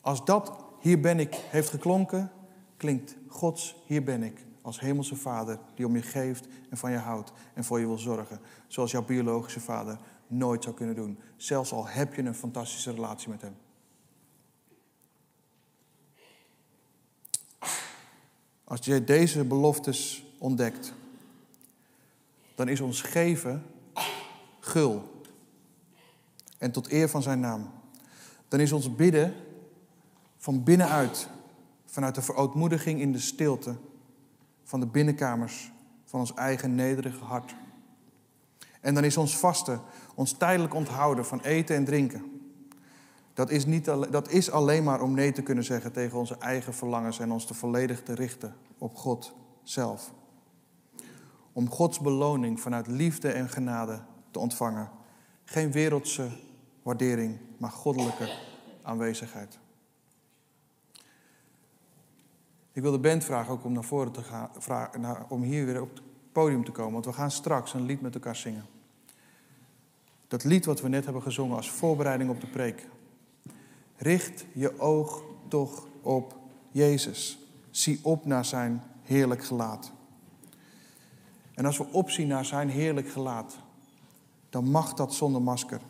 Als 0.00 0.24
dat 0.24 0.64
hier 0.80 1.00
ben 1.00 1.20
ik 1.20 1.34
heeft 1.34 1.70
geklonken, 1.70 2.32
klinkt 2.76 3.16
Gods 3.28 3.76
hier 3.84 4.02
ben 4.02 4.22
ik 4.22 4.44
als 4.62 4.80
hemelse 4.80 5.16
vader 5.16 5.58
die 5.74 5.86
om 5.86 5.96
je 5.96 6.02
geeft 6.02 6.46
en 6.70 6.76
van 6.76 6.90
je 6.90 6.96
houdt 6.96 7.32
en 7.54 7.64
voor 7.64 7.80
je 7.80 7.86
wil 7.86 7.98
zorgen. 7.98 8.40
Zoals 8.66 8.90
jouw 8.90 9.04
biologische 9.04 9.60
vader 9.60 9.98
nooit 10.26 10.62
zou 10.62 10.74
kunnen 10.74 10.94
doen. 10.94 11.18
Zelfs 11.36 11.72
al 11.72 11.86
heb 11.86 12.14
je 12.14 12.22
een 12.22 12.34
fantastische 12.34 12.92
relatie 12.92 13.28
met 13.28 13.42
hem. 13.42 13.56
Als 18.64 18.80
je 18.84 19.04
deze 19.04 19.44
beloftes 19.44 20.26
ontdekt, 20.38 20.94
dan 22.54 22.68
is 22.68 22.80
ons 22.80 23.02
geven 23.02 23.62
gul. 24.60 25.15
En 26.58 26.70
tot 26.70 26.90
eer 26.90 27.08
van 27.08 27.22
zijn 27.22 27.40
naam. 27.40 27.70
Dan 28.48 28.60
is 28.60 28.72
ons 28.72 28.94
bidden 28.94 29.34
van 30.36 30.64
binnenuit, 30.64 31.28
vanuit 31.84 32.14
de 32.14 32.22
verootmoediging 32.22 33.00
in 33.00 33.12
de 33.12 33.18
stilte 33.18 33.76
van 34.64 34.80
de 34.80 34.86
binnenkamers 34.86 35.72
van 36.04 36.20
ons 36.20 36.34
eigen 36.34 36.74
nederige 36.74 37.24
hart. 37.24 37.54
En 38.80 38.94
dan 38.94 39.04
is 39.04 39.16
ons 39.16 39.38
vasten, 39.38 39.80
ons 40.14 40.32
tijdelijk 40.32 40.74
onthouden 40.74 41.26
van 41.26 41.40
eten 41.40 41.76
en 41.76 41.84
drinken. 41.84 42.36
Dat 43.34 43.50
is, 43.50 43.66
niet, 43.66 43.84
dat 43.84 44.30
is 44.30 44.50
alleen 44.50 44.84
maar 44.84 45.00
om 45.00 45.14
nee 45.14 45.32
te 45.32 45.42
kunnen 45.42 45.64
zeggen 45.64 45.92
tegen 45.92 46.18
onze 46.18 46.38
eigen 46.38 46.74
verlangens 46.74 47.18
en 47.18 47.32
ons 47.32 47.46
te 47.46 47.54
volledig 47.54 48.02
te 48.02 48.14
richten 48.14 48.54
op 48.78 48.96
God 48.96 49.34
zelf. 49.62 50.12
Om 51.52 51.70
Gods 51.70 52.00
beloning 52.00 52.60
vanuit 52.60 52.86
liefde 52.86 53.28
en 53.30 53.48
genade 53.48 54.00
te 54.30 54.38
ontvangen. 54.38 54.90
Geen 55.44 55.72
wereldse 55.72 56.28
waardering, 56.86 57.38
maar 57.58 57.70
goddelijke 57.70 58.28
aanwezigheid. 58.82 59.58
Ik 62.72 62.82
wil 62.82 62.92
de 62.92 62.98
band 62.98 63.24
vragen 63.24 63.52
ook 63.52 63.64
om 63.64 63.72
naar 63.72 63.84
voren 63.84 64.12
te 64.12 64.22
gaan, 64.22 64.50
vragen, 64.58 65.26
om 65.28 65.42
hier 65.42 65.66
weer 65.66 65.80
op 65.80 65.94
het 65.94 66.02
podium 66.32 66.64
te 66.64 66.70
komen, 66.70 66.92
want 66.92 67.04
we 67.04 67.12
gaan 67.12 67.30
straks 67.30 67.74
een 67.74 67.84
lied 67.84 68.00
met 68.00 68.14
elkaar 68.14 68.36
zingen. 68.36 68.64
Dat 70.28 70.44
lied 70.44 70.64
wat 70.64 70.80
we 70.80 70.88
net 70.88 71.04
hebben 71.04 71.22
gezongen 71.22 71.56
als 71.56 71.70
voorbereiding 71.70 72.30
op 72.30 72.40
de 72.40 72.46
preek. 72.46 72.88
Richt 73.96 74.44
je 74.52 74.80
oog 74.80 75.22
toch 75.48 75.86
op 76.02 76.38
Jezus. 76.70 77.38
Zie 77.70 78.00
op 78.02 78.24
naar 78.24 78.44
zijn 78.44 78.82
heerlijk 79.02 79.44
gelaat. 79.44 79.92
En 81.54 81.64
als 81.64 81.78
we 81.78 81.86
opzien 81.92 82.28
naar 82.28 82.44
zijn 82.44 82.68
heerlijk 82.68 83.08
gelaat, 83.08 83.58
dan 84.50 84.70
mag 84.70 84.94
dat 84.94 85.14
zonder 85.14 85.42
masker. 85.42 85.80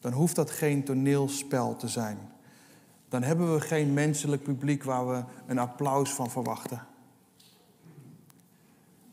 Dan 0.00 0.12
hoeft 0.12 0.36
dat 0.36 0.50
geen 0.50 0.84
toneelspel 0.84 1.76
te 1.76 1.88
zijn. 1.88 2.18
Dan 3.08 3.22
hebben 3.22 3.54
we 3.54 3.60
geen 3.60 3.92
menselijk 3.92 4.42
publiek 4.42 4.84
waar 4.84 5.08
we 5.08 5.24
een 5.46 5.58
applaus 5.58 6.10
van 6.10 6.30
verwachten. 6.30 6.86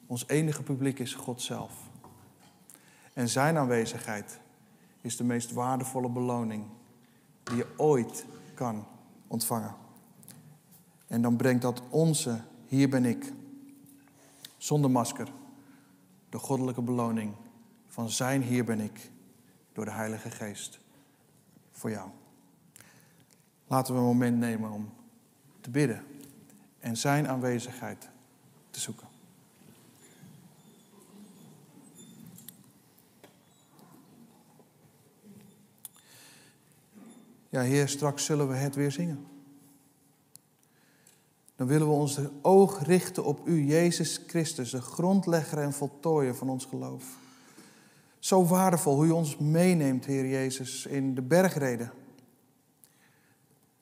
Ons 0.08 0.28
enige 0.28 0.64
publiek 0.64 1.00
is 1.00 1.14
God 1.14 1.42
zelf. 1.42 1.74
En 3.14 3.30
zijn 3.30 3.58
aanwezigheid 3.58 4.40
is 5.02 5.18
de 5.18 5.24
meest 5.24 5.52
waardevolle 5.54 6.10
beloning 6.10 6.66
die 7.44 7.56
je 7.56 7.68
ooit 7.78 8.26
kan 8.54 8.86
ontvangen. 9.28 9.76
En 11.08 11.22
dan 11.22 11.36
brengt 11.36 11.62
dat 11.62 11.82
onze, 11.90 12.42
hier 12.66 12.90
ben 12.90 13.06
ik, 13.06 13.34
zonder 14.58 14.92
masker, 14.92 15.28
de 16.30 16.38
goddelijke 16.38 16.82
beloning 16.82 17.34
van 17.88 18.10
zijn 18.10 18.42
hier 18.42 18.64
ben 18.64 18.80
ik, 18.80 19.12
door 19.76 19.86
de 19.86 19.92
Heilige 19.92 20.32
Geest, 20.32 20.80
voor 21.72 21.90
jou. 21.90 22.10
Laten 23.68 23.94
we 23.94 24.00
een 24.00 24.06
moment 24.06 24.38
nemen 24.38 24.72
om 24.72 24.94
te 25.62 25.70
bidden 25.70 26.04
en 26.80 26.98
zijn 26.98 27.28
aanwezigheid 27.28 28.10
te 28.70 28.80
zoeken. 28.80 29.08
Ja, 37.50 37.62
Heer, 37.62 37.90
straks 37.90 38.26
zullen 38.26 38.48
we 38.48 38.56
het 38.56 38.76
weer 38.76 38.92
zingen. 38.92 39.28
Dan 41.56 41.68
willen 41.68 41.88
we 41.88 41.94
ons 41.94 42.20
oog 42.42 42.84
richten 42.84 43.24
op 43.24 43.48
U, 43.48 43.66
Jezus 43.66 44.22
Christus, 44.28 44.70
de 44.70 44.82
grondlegger 44.82 45.58
en 45.58 45.74
voltooier 45.74 46.36
van 46.36 46.50
ons 46.50 46.66
geloof. 46.66 47.25
Zo 48.26 48.46
waardevol 48.46 48.96
hoe 48.96 49.06
U 49.06 49.10
ons 49.10 49.38
meeneemt, 49.38 50.06
Heer 50.06 50.28
Jezus, 50.28 50.86
in 50.86 51.16
de 51.16 51.22
bergreden. 51.22 51.92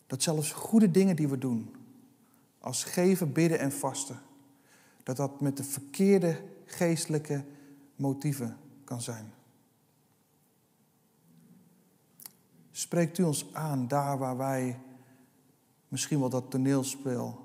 Dat 0.07 0.23
zelfs 0.23 0.51
goede 0.51 0.91
dingen 0.91 1.15
die 1.15 1.27
we 1.27 1.37
doen, 1.37 1.75
als 2.59 2.83
geven, 2.83 3.33
bidden 3.33 3.59
en 3.59 3.71
vasten, 3.71 4.21
dat 5.03 5.15
dat 5.15 5.41
met 5.41 5.57
de 5.57 5.63
verkeerde 5.63 6.41
geestelijke 6.65 7.43
motieven 7.95 8.57
kan 8.83 9.01
zijn. 9.01 9.33
Spreekt 12.71 13.17
u 13.17 13.23
ons 13.23 13.53
aan 13.53 13.87
daar 13.87 14.17
waar 14.17 14.37
wij 14.37 14.79
misschien 15.87 16.19
wel 16.19 16.29
dat 16.29 16.51
toneelspel 16.51 17.39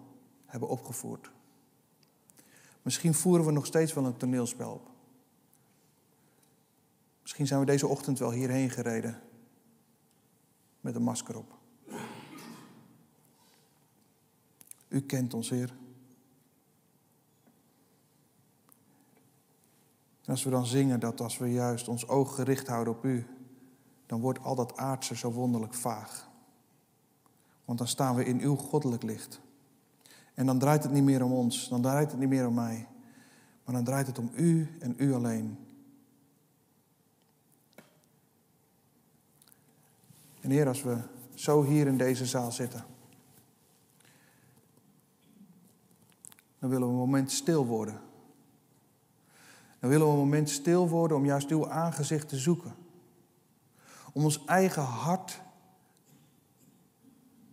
hebben 0.46 0.68
opgevoerd. 0.68 1.30
Misschien 2.82 3.14
voeren 3.14 3.46
we 3.46 3.52
nog 3.52 3.66
steeds 3.66 3.94
wel 3.94 4.04
een 4.04 4.16
toneelspel 4.16 4.72
op. 4.72 4.96
Misschien 7.28 7.46
zijn 7.46 7.60
we 7.60 7.66
deze 7.66 7.86
ochtend 7.86 8.18
wel 8.18 8.32
hierheen 8.32 8.70
gereden 8.70 9.20
met 10.80 10.94
een 10.94 11.02
masker 11.02 11.36
op. 11.36 11.58
U 14.88 15.00
kent 15.00 15.34
ons, 15.34 15.50
Heer. 15.50 15.74
En 20.24 20.30
als 20.30 20.44
we 20.44 20.50
dan 20.50 20.66
zingen 20.66 21.00
dat 21.00 21.20
als 21.20 21.38
we 21.38 21.52
juist 21.52 21.88
ons 21.88 22.08
oog 22.08 22.34
gericht 22.34 22.66
houden 22.66 22.94
op 22.94 23.04
U, 23.04 23.26
dan 24.06 24.20
wordt 24.20 24.42
al 24.42 24.54
dat 24.54 24.76
aardse 24.76 25.16
zo 25.16 25.32
wonderlijk 25.32 25.74
vaag. 25.74 26.30
Want 27.64 27.78
dan 27.78 27.88
staan 27.88 28.14
we 28.14 28.24
in 28.24 28.40
uw 28.40 28.56
goddelijk 28.56 29.02
licht. 29.02 29.40
En 30.34 30.46
dan 30.46 30.58
draait 30.58 30.82
het 30.82 30.92
niet 30.92 31.04
meer 31.04 31.24
om 31.24 31.32
ons, 31.32 31.68
dan 31.68 31.82
draait 31.82 32.10
het 32.10 32.20
niet 32.20 32.28
meer 32.28 32.46
om 32.46 32.54
mij, 32.54 32.88
maar 33.64 33.74
dan 33.74 33.84
draait 33.84 34.06
het 34.06 34.18
om 34.18 34.30
u 34.34 34.76
en 34.80 34.94
u 34.96 35.12
alleen. 35.12 35.67
En 40.48 40.54
Heer, 40.54 40.68
als 40.68 40.82
we 40.82 40.98
zo 41.34 41.64
hier 41.64 41.86
in 41.86 41.96
deze 41.96 42.26
zaal 42.26 42.52
zitten, 42.52 42.84
dan 46.58 46.70
willen 46.70 46.86
we 46.86 46.92
een 46.92 46.98
moment 46.98 47.30
stil 47.30 47.66
worden. 47.66 48.00
Dan 49.80 49.90
willen 49.90 50.06
we 50.06 50.12
een 50.12 50.18
moment 50.18 50.50
stil 50.50 50.88
worden 50.88 51.16
om 51.16 51.24
juist 51.24 51.50
uw 51.50 51.70
aangezicht 51.70 52.28
te 52.28 52.36
zoeken. 52.36 52.74
Om 54.12 54.24
ons 54.24 54.44
eigen 54.44 54.82
hart 54.82 55.40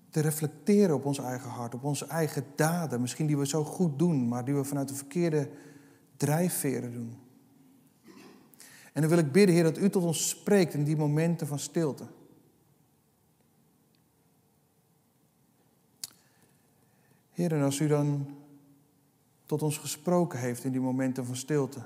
te 0.10 0.20
reflecteren 0.20 0.96
op 0.96 1.06
ons 1.06 1.20
eigen 1.20 1.50
hart, 1.50 1.74
op 1.74 1.84
onze 1.84 2.06
eigen 2.06 2.46
daden, 2.56 3.02
misschien 3.02 3.28
die 3.28 3.38
we 3.38 3.48
zo 3.48 3.64
goed 3.64 4.00
doen, 4.00 4.28
maar 4.28 4.46
die 4.46 4.56
we 4.56 4.64
vanuit 4.64 4.88
de 4.88 4.96
verkeerde 4.96 5.50
drijfveren 6.18 6.94
doen. 6.94 7.18
En 8.94 9.02
dan 9.02 9.10
wil 9.10 9.20
ik 9.20 9.32
bidden, 9.32 9.56
Heer, 9.56 9.64
dat 9.64 9.78
u 9.78 9.90
tot 9.90 10.04
ons 10.04 10.30
spreekt 10.30 10.74
in 10.74 10.84
die 10.84 10.98
momenten 10.98 11.48
van 11.48 11.60
stilte. 11.60 12.08
Heer, 17.36 17.54
en 17.54 17.62
als 17.62 17.80
u 17.80 17.88
dan 17.88 18.38
tot 19.46 19.62
ons 19.62 19.78
gesproken 19.78 20.40
heeft 20.40 20.64
in 20.64 20.72
die 20.72 20.82
momenten 20.82 21.26
van 21.26 21.36
stilte, 21.36 21.82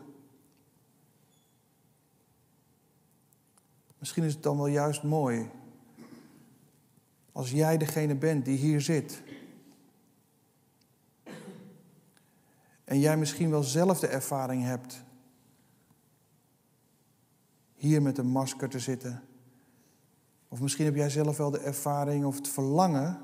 Misschien 3.99 4.23
is 4.23 4.33
het 4.33 4.43
dan 4.43 4.57
wel 4.57 4.67
juist 4.67 5.03
mooi 5.03 5.49
als 7.31 7.51
jij 7.51 7.77
degene 7.77 8.15
bent 8.15 8.45
die 8.45 8.57
hier 8.57 8.81
zit. 8.81 9.23
En 12.83 12.99
jij 12.99 13.17
misschien 13.17 13.49
wel 13.49 13.63
zelf 13.63 13.99
de 13.99 14.07
ervaring 14.07 14.63
hebt 14.63 15.03
hier 17.75 18.01
met 18.01 18.17
een 18.17 18.27
masker 18.27 18.69
te 18.69 18.79
zitten. 18.79 19.23
Of 20.47 20.61
misschien 20.61 20.85
heb 20.85 20.95
jij 20.95 21.09
zelf 21.09 21.37
wel 21.37 21.51
de 21.51 21.59
ervaring 21.59 22.25
of 22.25 22.35
het 22.35 22.47
verlangen 22.47 23.21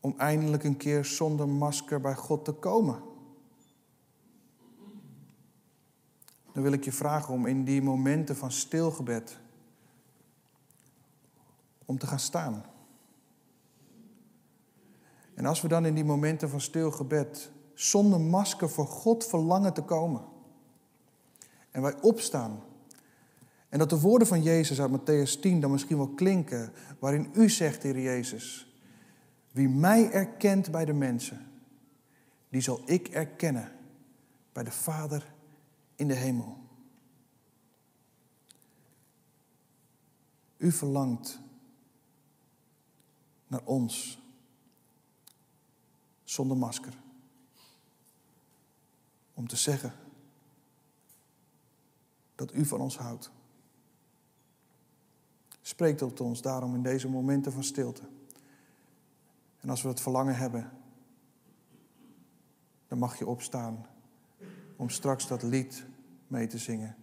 om 0.00 0.14
eindelijk 0.16 0.64
een 0.64 0.76
keer 0.76 1.04
zonder 1.04 1.48
masker 1.48 2.00
bij 2.00 2.14
God 2.14 2.44
te 2.44 2.52
komen. 2.52 3.02
Dan 6.52 6.62
wil 6.62 6.72
ik 6.72 6.84
je 6.84 6.92
vragen 6.92 7.34
om 7.34 7.46
in 7.46 7.64
die 7.64 7.82
momenten 7.82 8.36
van 8.36 8.52
stilgebed 8.52 9.38
om 11.84 11.98
te 11.98 12.06
gaan 12.06 12.18
staan. 12.18 12.64
En 15.34 15.46
als 15.46 15.60
we 15.60 15.68
dan 15.68 15.86
in 15.86 15.94
die 15.94 16.04
momenten 16.04 16.48
van 16.48 16.60
stil 16.60 16.90
gebed 16.90 17.50
zonder 17.74 18.20
masker 18.20 18.70
voor 18.70 18.86
God 18.86 19.26
verlangen 19.26 19.74
te 19.74 19.82
komen. 19.82 20.22
En 21.70 21.82
wij 21.82 21.94
opstaan. 22.00 22.62
En 23.68 23.78
dat 23.78 23.90
de 23.90 24.00
woorden 24.00 24.28
van 24.28 24.42
Jezus 24.42 24.80
uit 24.80 24.90
Matthäus 24.90 25.40
10 25.40 25.60
dan 25.60 25.70
misschien 25.70 25.96
wel 25.96 26.08
klinken, 26.08 26.72
waarin 26.98 27.30
u 27.32 27.50
zegt, 27.50 27.82
Heer 27.82 28.00
Jezus, 28.00 28.67
wie 29.58 29.68
mij 29.68 30.10
erkent 30.10 30.70
bij 30.70 30.84
de 30.84 30.92
mensen, 30.92 31.50
die 32.48 32.60
zal 32.60 32.82
ik 32.84 33.08
erkennen 33.08 33.72
bij 34.52 34.64
de 34.64 34.70
Vader 34.70 35.34
in 35.94 36.08
de 36.08 36.14
hemel. 36.14 36.56
U 40.56 40.72
verlangt 40.72 41.40
naar 43.46 43.64
ons 43.64 44.22
zonder 46.24 46.56
masker. 46.56 46.94
Om 49.34 49.48
te 49.48 49.56
zeggen 49.56 49.92
dat 52.34 52.54
u 52.54 52.64
van 52.64 52.80
ons 52.80 52.96
houdt. 52.98 53.30
Spreek 55.60 55.98
tot 55.98 56.20
ons 56.20 56.42
daarom 56.42 56.74
in 56.74 56.82
deze 56.82 57.08
momenten 57.08 57.52
van 57.52 57.64
stilte. 57.64 58.02
En 59.60 59.70
als 59.70 59.82
we 59.82 59.88
het 59.88 60.00
verlangen 60.00 60.36
hebben, 60.36 60.70
dan 62.86 62.98
mag 62.98 63.18
je 63.18 63.26
opstaan 63.26 63.86
om 64.76 64.88
straks 64.90 65.26
dat 65.26 65.42
lied 65.42 65.86
mee 66.26 66.46
te 66.46 66.58
zingen. 66.58 66.96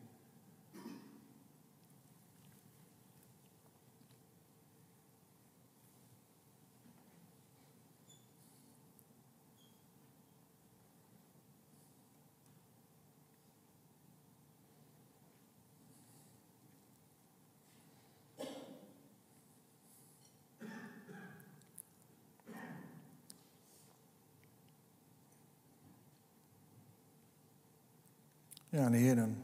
Ja, 28.76 28.86
en 28.86 28.94
Heer, 28.94 29.16
dan 29.16 29.36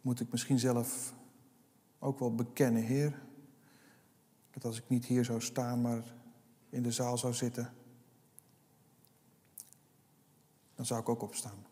moet 0.00 0.20
ik 0.20 0.30
misschien 0.30 0.58
zelf 0.58 1.14
ook 1.98 2.18
wel 2.18 2.34
bekennen, 2.34 2.82
Heer, 2.82 3.22
dat 4.50 4.64
als 4.64 4.78
ik 4.78 4.88
niet 4.88 5.04
hier 5.04 5.24
zou 5.24 5.40
staan, 5.40 5.80
maar 5.80 6.14
in 6.68 6.82
de 6.82 6.92
zaal 6.92 7.18
zou 7.18 7.34
zitten, 7.34 7.72
dan 10.74 10.86
zou 10.86 11.00
ik 11.00 11.08
ook 11.08 11.22
opstaan. 11.22 11.66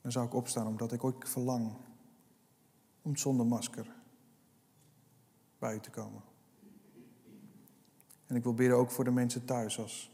Dan 0.00 0.12
zou 0.12 0.26
ik 0.26 0.34
opstaan 0.34 0.66
omdat 0.66 0.92
ik 0.92 1.04
ook 1.04 1.26
verlang 1.26 1.72
om 3.02 3.16
zonder 3.16 3.46
masker 3.46 3.94
bij 5.58 5.74
u 5.74 5.80
te 5.80 5.90
komen. 5.90 6.22
En 8.26 8.36
ik 8.36 8.42
wil 8.42 8.54
bidden 8.54 8.76
ook 8.76 8.90
voor 8.90 9.04
de 9.04 9.10
mensen 9.10 9.44
thuis 9.44 9.78
als 9.78 10.12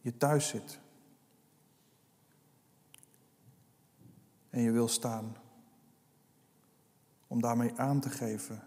je 0.00 0.16
thuis 0.16 0.48
zit. 0.48 0.80
En 4.50 4.60
je 4.60 4.70
wil 4.70 4.88
staan 4.88 5.36
om 7.26 7.40
daarmee 7.40 7.78
aan 7.78 8.00
te 8.00 8.10
geven, 8.10 8.62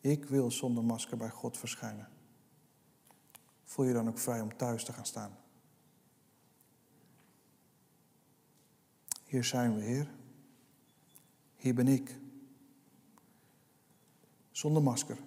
ik 0.00 0.24
wil 0.24 0.50
zonder 0.50 0.84
masker 0.84 1.16
bij 1.16 1.30
God 1.30 1.58
verschijnen. 1.58 2.08
Voel 3.64 3.86
je 3.86 3.92
dan 3.92 4.08
ook 4.08 4.18
vrij 4.18 4.40
om 4.40 4.56
thuis 4.56 4.84
te 4.84 4.92
gaan 4.92 5.06
staan. 5.06 5.36
Hier 9.24 9.44
zijn 9.44 9.74
we, 9.74 9.82
Heer. 9.82 10.10
Hier 11.56 11.74
ben 11.74 11.88
ik. 11.88 12.20
Zonder 14.50 14.82
masker. 14.82 15.18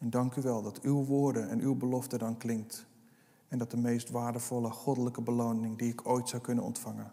En 0.00 0.10
dank 0.10 0.36
u 0.36 0.42
wel 0.42 0.62
dat 0.62 0.80
uw 0.80 1.04
woorden 1.04 1.48
en 1.48 1.60
uw 1.60 1.74
belofte 1.74 2.18
dan 2.18 2.36
klinkt. 2.36 2.86
En 3.48 3.58
dat 3.58 3.70
de 3.70 3.76
meest 3.76 4.10
waardevolle 4.10 4.70
goddelijke 4.70 5.20
beloning 5.20 5.78
die 5.78 5.92
ik 5.92 6.06
ooit 6.06 6.28
zou 6.28 6.42
kunnen 6.42 6.64
ontvangen, 6.64 7.12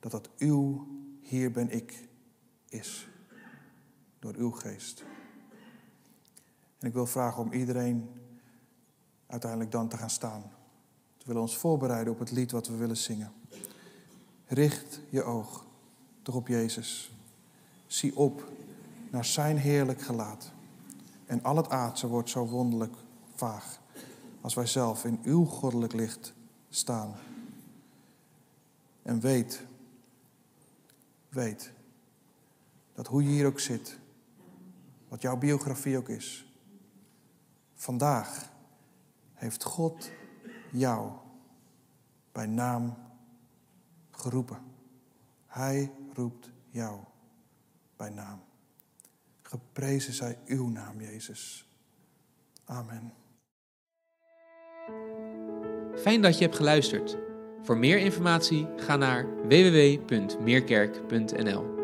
dat 0.00 0.10
dat 0.10 0.30
uw 0.38 0.86
hier 1.20 1.50
ben 1.50 1.70
ik 1.70 2.08
is. 2.68 3.08
Door 4.18 4.34
uw 4.34 4.50
geest. 4.50 5.04
En 6.78 6.88
ik 6.88 6.92
wil 6.92 7.06
vragen 7.06 7.42
om 7.42 7.52
iedereen 7.52 8.08
uiteindelijk 9.26 9.70
dan 9.70 9.88
te 9.88 9.96
gaan 9.96 10.10
staan. 10.10 10.42
We 11.18 11.24
willen 11.24 11.42
ons 11.42 11.58
voorbereiden 11.58 12.12
op 12.12 12.18
het 12.18 12.30
lied 12.30 12.50
wat 12.50 12.66
we 12.66 12.76
willen 12.76 12.96
zingen. 12.96 13.32
Richt 14.46 15.00
je 15.10 15.22
oog 15.22 15.66
toch 16.22 16.34
op 16.34 16.48
Jezus. 16.48 17.12
Zie 17.86 18.16
op 18.16 18.50
naar 19.10 19.24
zijn 19.24 19.56
heerlijk 19.56 20.00
gelaat. 20.00 20.52
En 21.28 21.42
al 21.42 21.56
het 21.56 21.70
aardse 21.70 22.06
wordt 22.06 22.30
zo 22.30 22.46
wonderlijk 22.46 22.94
vaag 23.34 23.80
als 24.40 24.54
wij 24.54 24.66
zelf 24.66 25.04
in 25.04 25.20
uw 25.22 25.44
goddelijk 25.44 25.92
licht 25.92 26.34
staan. 26.68 27.14
En 29.02 29.20
weet, 29.20 29.66
weet 31.28 31.72
dat 32.92 33.06
hoe 33.06 33.22
je 33.22 33.28
hier 33.28 33.46
ook 33.46 33.60
zit, 33.60 33.98
wat 35.08 35.22
jouw 35.22 35.36
biografie 35.36 35.96
ook 35.96 36.08
is, 36.08 36.52
vandaag 37.74 38.50
heeft 39.34 39.64
God 39.64 40.10
jou 40.72 41.12
bij 42.32 42.46
naam 42.46 42.94
geroepen. 44.10 44.58
Hij 45.46 45.92
roept 46.14 46.50
jou 46.70 47.00
bij 47.96 48.10
naam. 48.10 48.47
Geprezen 49.48 50.12
zij 50.12 50.38
uw 50.46 50.68
naam, 50.68 51.00
Jezus. 51.00 51.66
Amen. 52.64 53.12
Fijn 55.96 56.22
dat 56.22 56.38
je 56.38 56.44
hebt 56.44 56.56
geluisterd. 56.56 57.16
Voor 57.62 57.76
meer 57.76 57.98
informatie 57.98 58.66
ga 58.76 58.96
naar 58.96 59.46
www.meerkerk.nl. 59.46 61.77